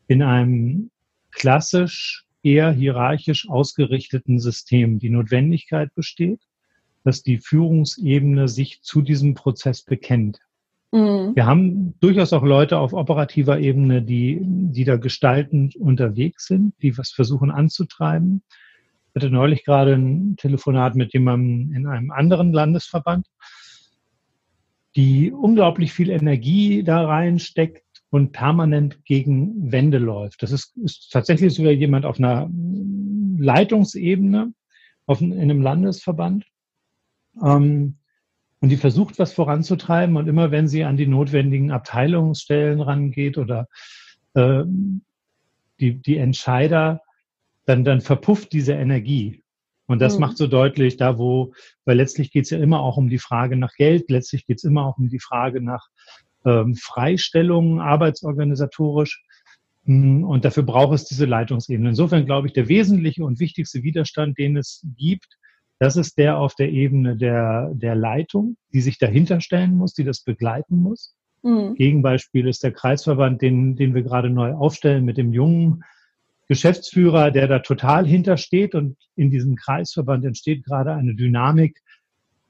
[0.09, 0.91] in einem
[1.31, 6.41] klassisch eher hierarchisch ausgerichteten System die Notwendigkeit besteht,
[7.05, 10.41] dass die Führungsebene sich zu diesem Prozess bekennt.
[10.91, 11.37] Mhm.
[11.37, 16.99] Wir haben durchaus auch Leute auf operativer Ebene, die, die da gestaltend unterwegs sind, die
[16.99, 18.43] was versuchen anzutreiben.
[19.15, 23.29] Ich hatte neulich gerade ein Telefonat mit jemandem in einem anderen Landesverband,
[24.97, 30.43] die unglaublich viel Energie da reinsteckt und permanent gegen Wände läuft.
[30.43, 32.51] Das ist, ist tatsächlich sogar jemand auf einer
[33.39, 34.53] Leitungsebene,
[35.07, 36.47] auf, in einem Landesverband.
[37.41, 37.99] Ähm,
[38.61, 40.17] und die versucht, was voranzutreiben.
[40.17, 43.69] Und immer wenn sie an die notwendigen Abteilungsstellen rangeht oder
[44.35, 44.65] äh,
[45.79, 47.04] die, die Entscheider,
[47.67, 49.43] dann, dann verpufft diese Energie.
[49.87, 50.21] Und das mhm.
[50.21, 51.53] macht so deutlich, da wo,
[51.85, 54.65] weil letztlich geht es ja immer auch um die Frage nach Geld, letztlich geht es
[54.65, 55.89] immer auch um die Frage nach
[56.45, 59.23] ähm, Freistellungen arbeitsorganisatorisch.
[59.85, 61.91] Hm, und dafür braucht es diese Leitungsebene.
[61.91, 65.39] Insofern glaube ich, der wesentliche und wichtigste Widerstand, den es gibt,
[65.79, 70.05] das ist der auf der Ebene der, der Leitung, die sich dahinter stellen muss, die
[70.05, 71.15] das begleiten muss.
[71.43, 71.75] Mhm.
[71.75, 75.85] Gegenbeispiel ist der Kreisverband, den, den wir gerade neu aufstellen mit dem jungen
[76.49, 78.75] Geschäftsführer, der da total hintersteht.
[78.75, 81.81] Und in diesem Kreisverband entsteht gerade eine Dynamik,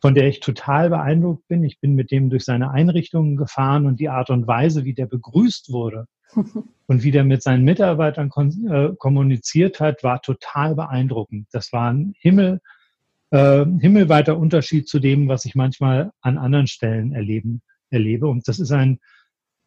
[0.01, 1.64] von der ich total beeindruckt bin.
[1.64, 5.07] Ich bin mit dem durch seine Einrichtungen gefahren und die Art und Weise, wie der
[5.07, 6.07] begrüßt wurde
[6.86, 8.30] und wie der mit seinen Mitarbeitern
[8.68, 11.47] äh, kommuniziert hat, war total beeindruckend.
[11.53, 12.61] Das war ein Himmel,
[13.30, 18.26] äh, himmelweiter Unterschied zu dem, was ich manchmal an anderen Stellen erleben, erlebe.
[18.26, 18.99] Und das ist ein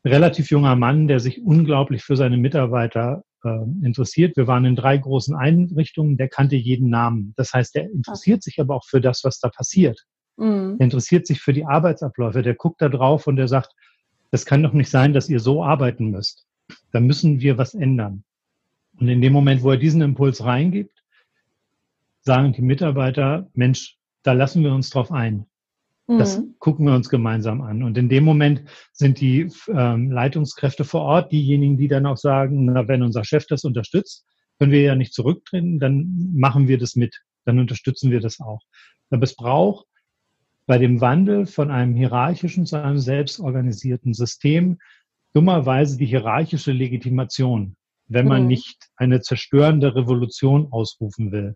[0.05, 4.35] relativ junger Mann, der sich unglaublich für seine Mitarbeiter interessiert.
[4.35, 7.33] Wir waren in drei großen Einrichtungen, der kannte jeden Namen.
[7.38, 10.05] Das heißt, der interessiert sich aber auch für das, was da passiert.
[10.38, 10.77] Mhm.
[10.79, 12.41] Er interessiert sich für die Arbeitsabläufe.
[12.41, 13.73] Der guckt da drauf und der sagt,
[14.31, 16.45] das kann doch nicht sein, dass ihr so arbeiten müsst.
[16.91, 18.23] Da müssen wir was ändern.
[18.99, 21.03] Und in dem Moment, wo er diesen Impuls reingibt,
[22.21, 25.45] sagen die Mitarbeiter, Mensch, da lassen wir uns drauf ein.
[26.08, 26.55] Das mhm.
[26.60, 27.84] gucken wir uns gemeinsam an.
[27.84, 32.66] Und in dem Moment sind die ähm, Leitungskräfte vor Ort diejenigen, die dann auch sagen,
[32.66, 34.26] na, wenn unser Chef das unterstützt,
[34.58, 38.62] können wir ja nicht zurücktreten, dann machen wir das mit, dann unterstützen wir das auch.
[39.10, 39.86] Aber es braucht
[40.66, 44.78] bei dem Wandel von einem hierarchischen zu einem selbstorganisierten System
[45.34, 47.76] dummerweise die hierarchische Legitimation,
[48.08, 48.47] wenn man mhm.
[48.47, 51.55] nicht eine zerstörende Revolution ausrufen will.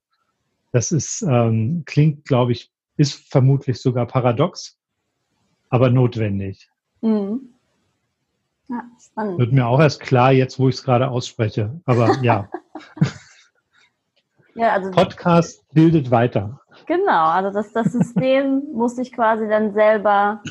[0.74, 4.80] Das ist, ähm, klingt, glaube ich, ist vermutlich sogar paradox,
[5.70, 6.70] aber notwendig.
[7.02, 7.54] Mhm.
[8.70, 9.40] Ja, spannend.
[9.40, 11.82] Wird mir auch erst klar, jetzt wo ich es gerade ausspreche.
[11.86, 12.50] Aber ja.
[14.56, 16.62] ja also Podcast bildet weiter.
[16.86, 20.42] Genau, also das, das System muss sich quasi dann selber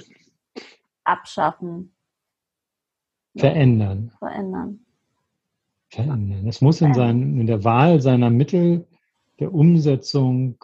[1.04, 1.94] abschaffen.
[3.36, 4.12] Verändern.
[4.18, 4.84] Verändern.
[5.88, 6.46] Verändern.
[6.46, 8.86] Es muss in, sein, in der Wahl seiner Mittel
[9.38, 10.62] der Umsetzung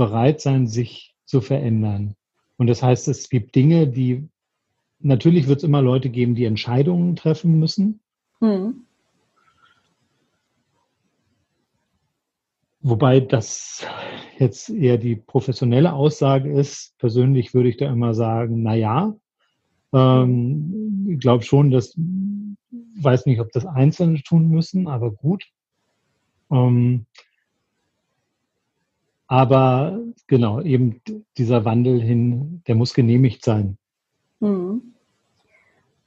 [0.00, 2.14] bereit sein, sich zu verändern.
[2.56, 4.30] Und das heißt, es gibt Dinge, die
[4.98, 8.00] natürlich wird es immer Leute geben, die Entscheidungen treffen müssen.
[8.38, 8.86] Hm.
[12.80, 13.86] Wobei das
[14.38, 16.96] jetzt eher die professionelle Aussage ist.
[16.96, 19.14] Persönlich würde ich da immer sagen, na ja,
[19.92, 21.94] ähm, ich glaube schon, dass,
[23.02, 25.44] weiß nicht, ob das Einzelne tun müssen, aber gut.
[26.50, 27.04] Ähm,
[29.30, 31.00] aber genau, eben
[31.38, 33.78] dieser Wandel hin, der muss genehmigt sein.
[34.40, 34.82] Hm.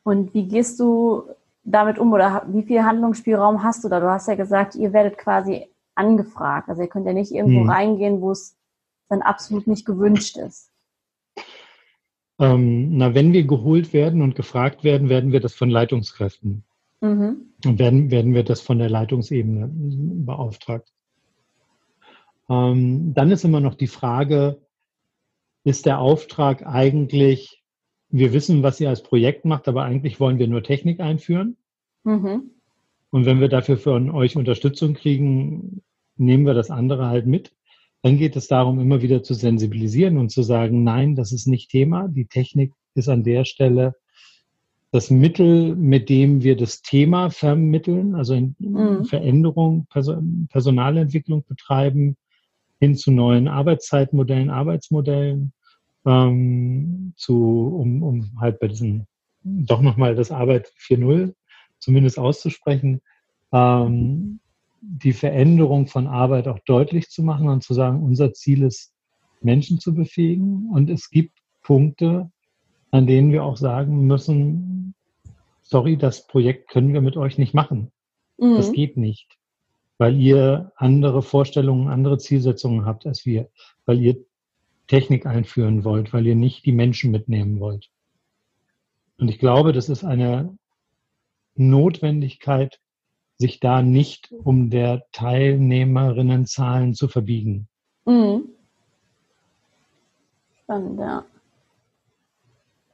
[0.04, 1.24] Und wie gehst du
[1.64, 4.02] damit um oder wie viel Handlungsspielraum hast du da?
[4.02, 6.68] Du hast ja gesagt, ihr werdet quasi angefragt.
[6.68, 7.70] Also ihr könnt ja nicht irgendwo hm.
[7.70, 8.58] reingehen, wo es
[9.08, 10.70] dann absolut nicht gewünscht ist.
[12.40, 16.66] Ähm, na, wenn wir geholt werden und gefragt werden, werden wir das von Leitungskräften.
[17.00, 17.54] Mhm.
[17.64, 20.92] Und werden, werden wir das von der Leitungsebene beauftragt.
[22.50, 24.62] Ähm, dann ist immer noch die Frage,
[25.64, 27.64] ist der Auftrag eigentlich,
[28.10, 31.58] wir wissen, was ihr als Projekt macht, aber eigentlich wollen wir nur Technik einführen.
[32.04, 32.52] Mhm.
[33.12, 35.82] Und wenn wir dafür von euch Unterstützung kriegen,
[36.18, 37.54] nehmen wir das andere halt mit.
[38.02, 41.72] Dann geht es darum, immer wieder zu sensibilisieren und zu sagen, nein, das ist nicht
[41.72, 42.08] Thema.
[42.10, 43.96] Die Technik ist an der Stelle
[44.92, 49.06] das Mittel, mit dem wir das Thema vermitteln, also mhm.
[49.06, 49.88] Veränderung,
[50.50, 52.16] Personalentwicklung betreiben,
[52.84, 55.54] hin zu neuen Arbeitszeitmodellen, Arbeitsmodellen,
[56.06, 59.08] ähm, zu, um, um halt bei diesen
[59.44, 61.34] doch nochmal das Arbeit 4.0
[61.80, 63.02] zumindest auszusprechen,
[63.54, 64.40] ähm,
[64.82, 68.92] die Veränderung von Arbeit auch deutlich zu machen und zu sagen, unser Ziel ist,
[69.42, 70.70] Menschen zu befähigen.
[70.74, 72.32] Und es gibt Punkte,
[72.92, 74.94] an denen wir auch sagen müssen,
[75.62, 77.92] sorry, das Projekt können wir mit euch nicht machen.
[78.38, 78.56] Mhm.
[78.56, 79.38] Das geht nicht
[80.04, 83.50] weil ihr andere Vorstellungen, andere Zielsetzungen habt als wir,
[83.86, 84.18] weil ihr
[84.88, 87.90] Technik einführen wollt, weil ihr nicht die Menschen mitnehmen wollt.
[89.18, 90.58] Und ich glaube, das ist eine
[91.56, 92.82] Notwendigkeit,
[93.38, 97.70] sich da nicht um der Teilnehmerinnenzahlen zu verbiegen.
[98.04, 98.50] Mhm.
[100.64, 101.26] Spannend, ja.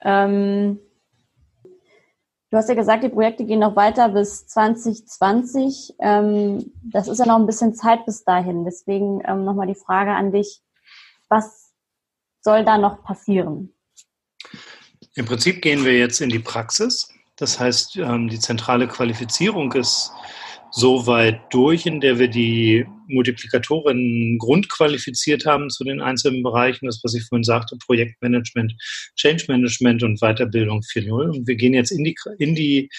[0.02, 0.78] Ähm,
[2.52, 5.94] Du hast ja gesagt, die Projekte gehen noch weiter bis 2020.
[6.00, 8.66] Ähm, das ist ja noch ein bisschen Zeit bis dahin.
[8.66, 10.62] Deswegen ähm, nochmal die Frage an dich.
[11.28, 11.74] Was
[12.42, 13.74] soll da noch passieren?
[15.14, 17.14] Im Prinzip gehen wir jetzt in die Praxis.
[17.36, 20.12] Das heißt, ähm, die zentrale Qualifizierung ist
[20.72, 27.02] so weit durch, in der wir die Multiplikatoren grundqualifiziert haben zu den einzelnen Bereichen, das,
[27.04, 28.74] was ich vorhin sagte, Projektmanagement,
[29.16, 31.38] Change Management und Weiterbildung 4.0.
[31.38, 32.90] Und wir gehen jetzt in die, in die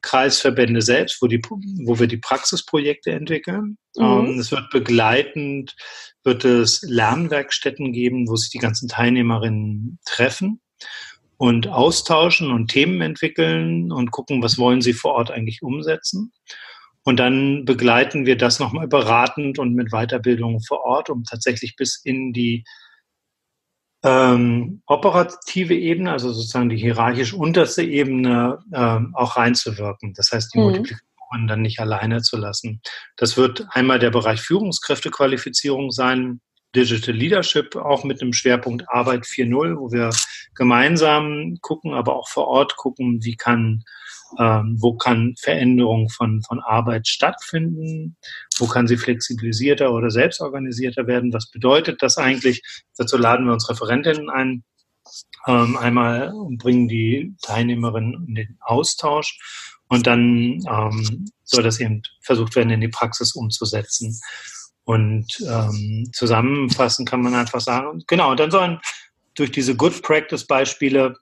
[0.00, 1.40] Kreisverbände selbst, wo, die,
[1.84, 3.78] wo wir die Praxisprojekte entwickeln.
[3.96, 4.02] Mhm.
[4.04, 5.76] Ähm, es wird begleitend,
[6.24, 10.60] wird es Lernwerkstätten geben, wo sich die ganzen Teilnehmerinnen treffen
[11.36, 16.32] und austauschen und Themen entwickeln und gucken, was wollen sie vor Ort eigentlich umsetzen.
[17.08, 21.96] Und dann begleiten wir das nochmal beratend und mit Weiterbildung vor Ort, um tatsächlich bis
[22.04, 22.64] in die
[24.04, 30.12] ähm, operative Ebene, also sozusagen die hierarchisch unterste Ebene, ähm, auch reinzuwirken.
[30.12, 30.64] Das heißt, die mhm.
[30.64, 32.82] Multiplikatoren dann nicht alleine zu lassen.
[33.16, 36.42] Das wird einmal der Bereich Führungskräftequalifizierung sein,
[36.76, 40.10] Digital Leadership, auch mit dem Schwerpunkt Arbeit 4.0, wo wir
[40.54, 43.82] gemeinsam gucken, aber auch vor Ort gucken, wie kann
[44.38, 48.16] ähm, wo kann Veränderung von, von Arbeit stattfinden,
[48.58, 52.62] wo kann sie flexibilisierter oder selbstorganisierter werden, was bedeutet das eigentlich.
[52.96, 54.64] Dazu laden wir uns Referentinnen ein,
[55.46, 59.38] ähm, einmal bringen die Teilnehmerinnen in den Austausch
[59.88, 64.20] und dann ähm, soll das eben versucht werden, in die Praxis umzusetzen.
[64.84, 68.80] Und ähm, zusammenfassen kann man einfach sagen, genau, und dann sollen
[69.34, 71.14] durch diese Good Practice Beispiele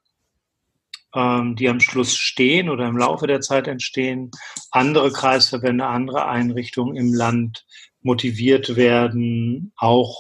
[1.57, 4.31] die am Schluss stehen oder im Laufe der Zeit entstehen,
[4.71, 7.65] andere Kreisverbände, andere Einrichtungen im Land
[8.03, 10.19] motiviert werden, auch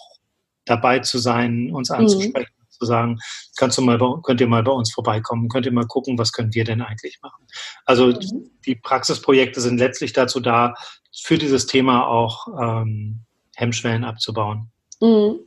[0.64, 1.96] dabei zu sein, uns mhm.
[1.96, 2.70] anzusprechen, mhm.
[2.70, 3.18] zu sagen,
[3.56, 6.54] kannst du mal, könnt ihr mal bei uns vorbeikommen, könnt ihr mal gucken, was können
[6.54, 7.46] wir denn eigentlich machen.
[7.84, 8.50] Also mhm.
[8.66, 10.74] die Praxisprojekte sind letztlich dazu da,
[11.18, 13.20] für dieses Thema auch ähm,
[13.54, 14.70] Hemmschwellen abzubauen.
[15.00, 15.40] Mhm.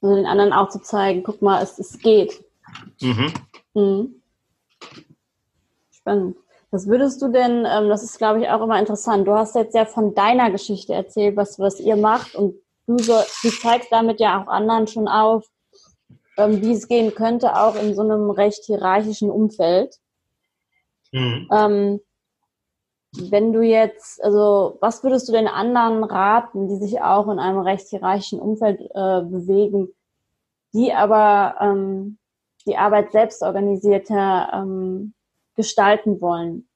[0.00, 2.44] Also den anderen auch zu zeigen, guck mal, es, es geht.
[3.74, 4.17] Mhm.
[6.08, 6.36] Spannend.
[6.70, 9.74] Was würdest du denn, ähm, das ist glaube ich auch immer interessant, du hast jetzt
[9.74, 12.54] ja von deiner Geschichte erzählt, was, was ihr macht und
[12.86, 15.46] du, so, du zeigst damit ja auch anderen schon auf,
[16.36, 19.96] ähm, wie es gehen könnte, auch in so einem recht hierarchischen Umfeld.
[21.12, 21.48] Mhm.
[21.52, 22.00] Ähm,
[23.30, 27.60] wenn du jetzt, also was würdest du den anderen raten, die sich auch in einem
[27.60, 29.88] recht hierarchischen Umfeld äh, bewegen,
[30.74, 32.18] die aber ähm,
[32.66, 34.50] die Arbeit selbst organisierter
[35.58, 36.68] gestalten wollen.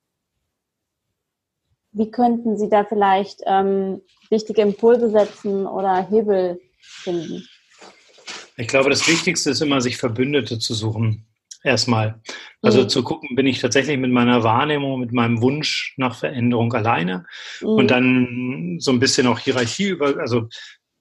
[1.93, 7.49] Wie könnten Sie da vielleicht ähm, wichtige Impulse setzen oder Hebel finden?
[8.57, 11.27] Ich glaube, das Wichtigste ist immer, sich Verbündete zu suchen.
[11.63, 12.21] Erstmal.
[12.61, 12.89] Also mhm.
[12.89, 17.25] zu gucken, bin ich tatsächlich mit meiner Wahrnehmung, mit meinem Wunsch nach Veränderung alleine
[17.61, 17.69] mhm.
[17.69, 20.49] und dann so ein bisschen auch Hierarchie über, also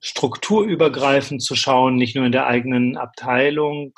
[0.02, 3.94] strukturübergreifend zu schauen, nicht nur in der eigenen Abteilung,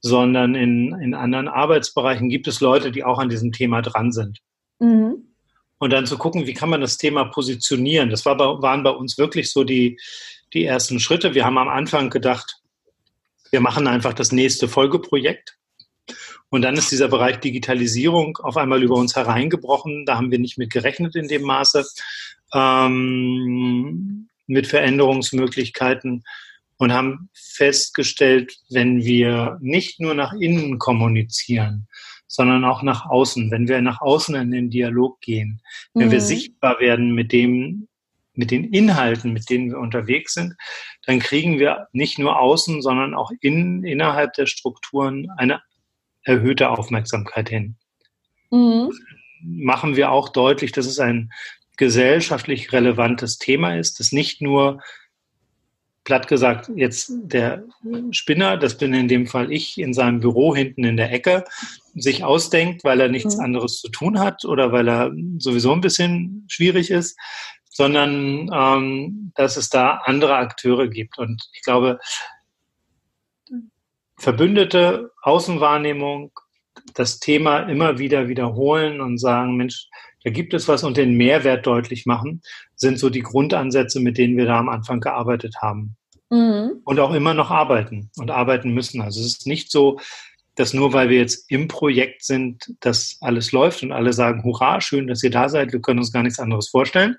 [0.00, 4.38] sondern in, in anderen Arbeitsbereichen gibt es Leute, die auch an diesem Thema dran sind.
[4.78, 5.32] Mhm.
[5.78, 8.10] Und dann zu gucken, wie kann man das Thema positionieren.
[8.10, 9.98] Das war bei, waren bei uns wirklich so die,
[10.52, 11.34] die ersten Schritte.
[11.34, 12.60] Wir haben am Anfang gedacht,
[13.50, 15.56] wir machen einfach das nächste Folgeprojekt.
[16.50, 20.04] Und dann ist dieser Bereich Digitalisierung auf einmal über uns hereingebrochen.
[20.04, 21.84] Da haben wir nicht mit gerechnet in dem Maße.
[22.54, 26.24] Ähm, mit Veränderungsmöglichkeiten
[26.78, 31.88] und haben festgestellt, wenn wir nicht nur nach innen kommunizieren,
[32.26, 35.62] sondern auch nach außen, wenn wir nach außen in den Dialog gehen,
[35.94, 36.12] wenn mhm.
[36.12, 37.88] wir sichtbar werden mit dem,
[38.34, 40.54] mit den Inhalten, mit denen wir unterwegs sind,
[41.06, 45.62] dann kriegen wir nicht nur außen, sondern auch innen, innerhalb der Strukturen eine
[46.22, 47.76] erhöhte Aufmerksamkeit hin.
[48.50, 48.92] Mhm.
[49.42, 51.30] Machen wir auch deutlich, dass es ein
[51.76, 54.80] gesellschaftlich relevantes Thema ist, das nicht nur
[56.04, 57.64] platt gesagt jetzt der
[58.12, 61.44] Spinner, das bin in dem Fall ich, in seinem Büro hinten in der Ecke,
[61.94, 63.44] sich ausdenkt, weil er nichts mhm.
[63.44, 67.18] anderes zu tun hat oder weil er sowieso ein bisschen schwierig ist,
[67.68, 71.18] sondern ähm, dass es da andere Akteure gibt.
[71.18, 71.98] Und ich glaube,
[74.16, 76.30] verbündete Außenwahrnehmung,
[76.94, 79.88] das Thema immer wieder wiederholen und sagen, Mensch,
[80.26, 82.42] da gibt es was und den Mehrwert deutlich machen,
[82.74, 85.94] sind so die Grundansätze, mit denen wir da am Anfang gearbeitet haben.
[86.30, 86.80] Mhm.
[86.82, 89.00] Und auch immer noch arbeiten und arbeiten müssen.
[89.00, 90.00] Also es ist nicht so,
[90.56, 94.80] dass nur weil wir jetzt im Projekt sind, dass alles läuft und alle sagen, hurra,
[94.80, 97.14] schön, dass ihr da seid, wir können uns gar nichts anderes vorstellen.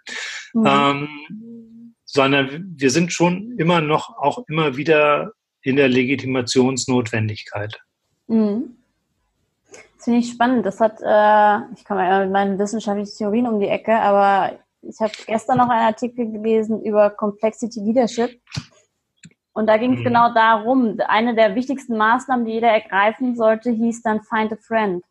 [0.53, 0.65] Mhm.
[0.67, 5.31] Ähm, sondern wir sind schon immer noch, auch immer wieder
[5.61, 7.79] in der Legitimationsnotwendigkeit.
[8.27, 8.77] Mhm
[10.07, 10.65] Finde ich spannend.
[10.65, 15.01] Das hat, äh, ich komme ja mit meinen wissenschaftlichen Theorien um die Ecke, aber ich
[15.01, 18.41] habe gestern noch einen Artikel gelesen über Complexity Leadership.
[19.51, 20.05] Und da ging es mhm.
[20.05, 25.03] genau darum, eine der wichtigsten Maßnahmen, die jeder ergreifen sollte, hieß dann Find a Friend.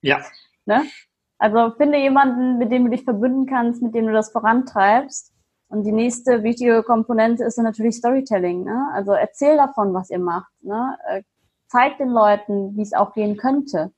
[0.00, 0.18] Ja.
[0.66, 0.82] Ne?
[1.38, 5.32] Also finde jemanden, mit dem du dich verbünden kannst, mit dem du das vorantreibst.
[5.68, 8.64] Und die nächste wichtige Komponente ist dann natürlich Storytelling.
[8.64, 8.88] Ne?
[8.94, 10.50] Also erzähl davon, was ihr macht.
[10.60, 10.98] Ne?
[11.06, 11.22] Äh,
[11.68, 13.92] zeig den Leuten, wie es auch gehen könnte.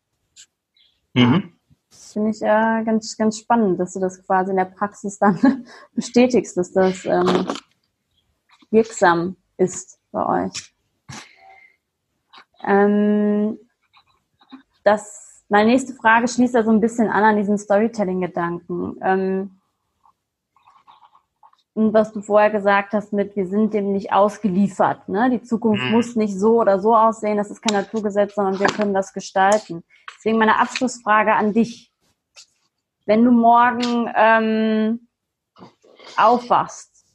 [1.14, 1.52] Mhm.
[1.90, 6.56] Finde ich äh, ganz, ganz spannend, dass du das quasi in der Praxis dann bestätigst,
[6.56, 7.46] dass das ähm,
[8.70, 10.74] wirksam ist bei euch.
[12.64, 13.58] Ähm,
[14.84, 18.96] das, meine nächste Frage schließt da so ein bisschen an an diesen Storytelling-Gedanken.
[19.02, 19.59] Ähm,
[21.92, 25.08] was du vorher gesagt hast mit, wir sind dem nicht ausgeliefert.
[25.08, 25.30] Ne?
[25.30, 25.92] Die Zukunft mhm.
[25.92, 29.82] muss nicht so oder so aussehen, das ist kein Naturgesetz, sondern wir können das gestalten.
[30.16, 31.90] Deswegen meine Abschlussfrage an dich.
[33.06, 35.08] Wenn du morgen ähm,
[36.16, 37.06] aufwachst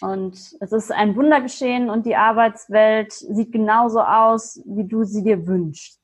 [0.00, 5.22] und es ist ein Wunder geschehen und die Arbeitswelt sieht genauso aus, wie du sie
[5.22, 6.00] dir wünschst.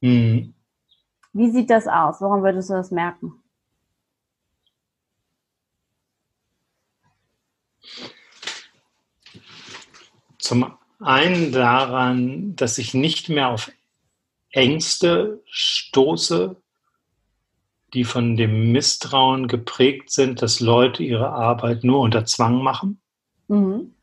[0.00, 0.54] Mhm.
[1.32, 2.20] Wie sieht das aus?
[2.20, 3.41] Woran würdest du das merken?
[10.52, 13.72] Zum einen daran, dass ich nicht mehr auf
[14.50, 16.56] Ängste stoße,
[17.94, 23.00] die von dem Misstrauen geprägt sind, dass Leute ihre Arbeit nur unter Zwang machen.
[23.48, 23.94] Mhm.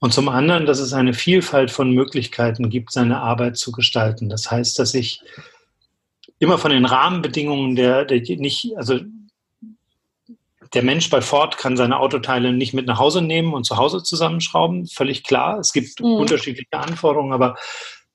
[0.00, 4.28] Und zum anderen, dass es eine Vielfalt von Möglichkeiten gibt, seine Arbeit zu gestalten.
[4.28, 5.22] Das heißt, dass ich
[6.40, 8.98] immer von den Rahmenbedingungen der, der nicht, also
[10.74, 14.02] der Mensch bei Ford kann seine Autoteile nicht mit nach Hause nehmen und zu Hause
[14.02, 15.58] zusammenschrauben, völlig klar.
[15.58, 16.14] Es gibt mhm.
[16.14, 17.56] unterschiedliche Anforderungen, aber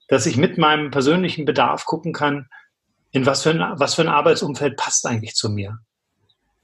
[0.08, 2.48] dass ich mit meinem persönlichen Bedarf gucken kann,
[3.12, 5.80] in was für ein, was für ein Arbeitsumfeld passt eigentlich zu mir.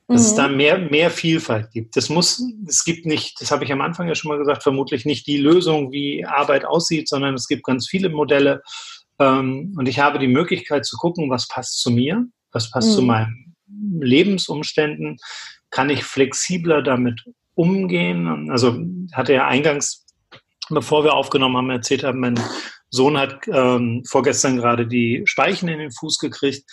[0.07, 0.27] Dass mhm.
[0.27, 1.97] es da mehr, mehr Vielfalt gibt.
[1.97, 5.05] Das muss, es gibt nicht, das habe ich am Anfang ja schon mal gesagt, vermutlich
[5.05, 8.61] nicht die Lösung, wie Arbeit aussieht, sondern es gibt ganz viele Modelle.
[9.19, 12.93] Ähm, und ich habe die Möglichkeit zu gucken, was passt zu mir, was passt mhm.
[12.93, 13.55] zu meinen
[13.99, 15.17] Lebensumständen,
[15.71, 17.23] kann ich flexibler damit
[17.55, 18.51] umgehen?
[18.51, 18.77] Also
[19.13, 20.05] hatte ja eingangs,
[20.69, 22.39] bevor wir aufgenommen haben, erzählt haben, mein
[22.89, 26.69] Sohn hat ähm, vorgestern gerade die Speichen in den Fuß gekriegt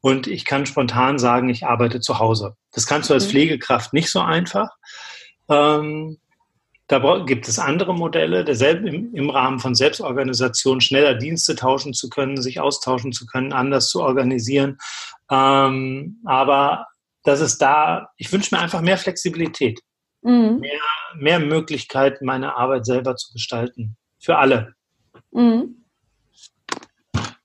[0.00, 2.56] und ich kann spontan sagen, ich arbeite zu Hause.
[2.72, 3.30] Das kannst du als mhm.
[3.30, 4.70] Pflegekraft nicht so einfach.
[5.48, 6.18] Ähm,
[6.86, 12.08] da gibt es andere Modelle, derselbe, im, im, Rahmen von Selbstorganisation schneller Dienste tauschen zu
[12.08, 14.78] können, sich austauschen zu können, anders zu organisieren.
[15.30, 16.88] Ähm, aber
[17.24, 19.80] dass es da, ich wünsche mir einfach mehr Flexibilität,
[20.22, 20.58] mhm.
[20.60, 20.80] mehr,
[21.16, 23.96] mehr Möglichkeit, meine Arbeit selber zu gestalten.
[24.18, 24.74] Für alle.
[25.30, 25.84] Mhm.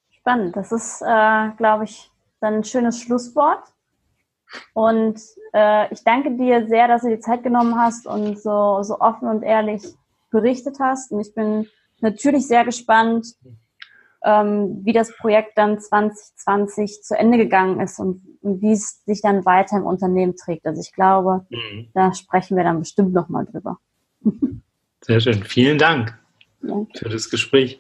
[0.09, 0.55] Spannend.
[0.55, 2.11] Das ist, äh, glaube ich,
[2.41, 3.63] dann ein schönes Schlusswort.
[4.73, 5.21] Und
[5.53, 9.27] äh, ich danke dir sehr, dass du die Zeit genommen hast und so, so offen
[9.27, 9.83] und ehrlich
[10.31, 11.11] berichtet hast.
[11.11, 11.67] Und ich bin
[12.01, 13.27] natürlich sehr gespannt,
[14.23, 19.21] ähm, wie das Projekt dann 2020 zu Ende gegangen ist und, und wie es sich
[19.21, 20.65] dann weiter im Unternehmen trägt.
[20.65, 21.87] Also ich glaube, mhm.
[21.93, 23.79] da sprechen wir dann bestimmt nochmal drüber.
[25.01, 25.43] Sehr schön.
[25.43, 26.17] Vielen Dank
[26.61, 26.85] ja.
[26.95, 27.79] für das Gespräch.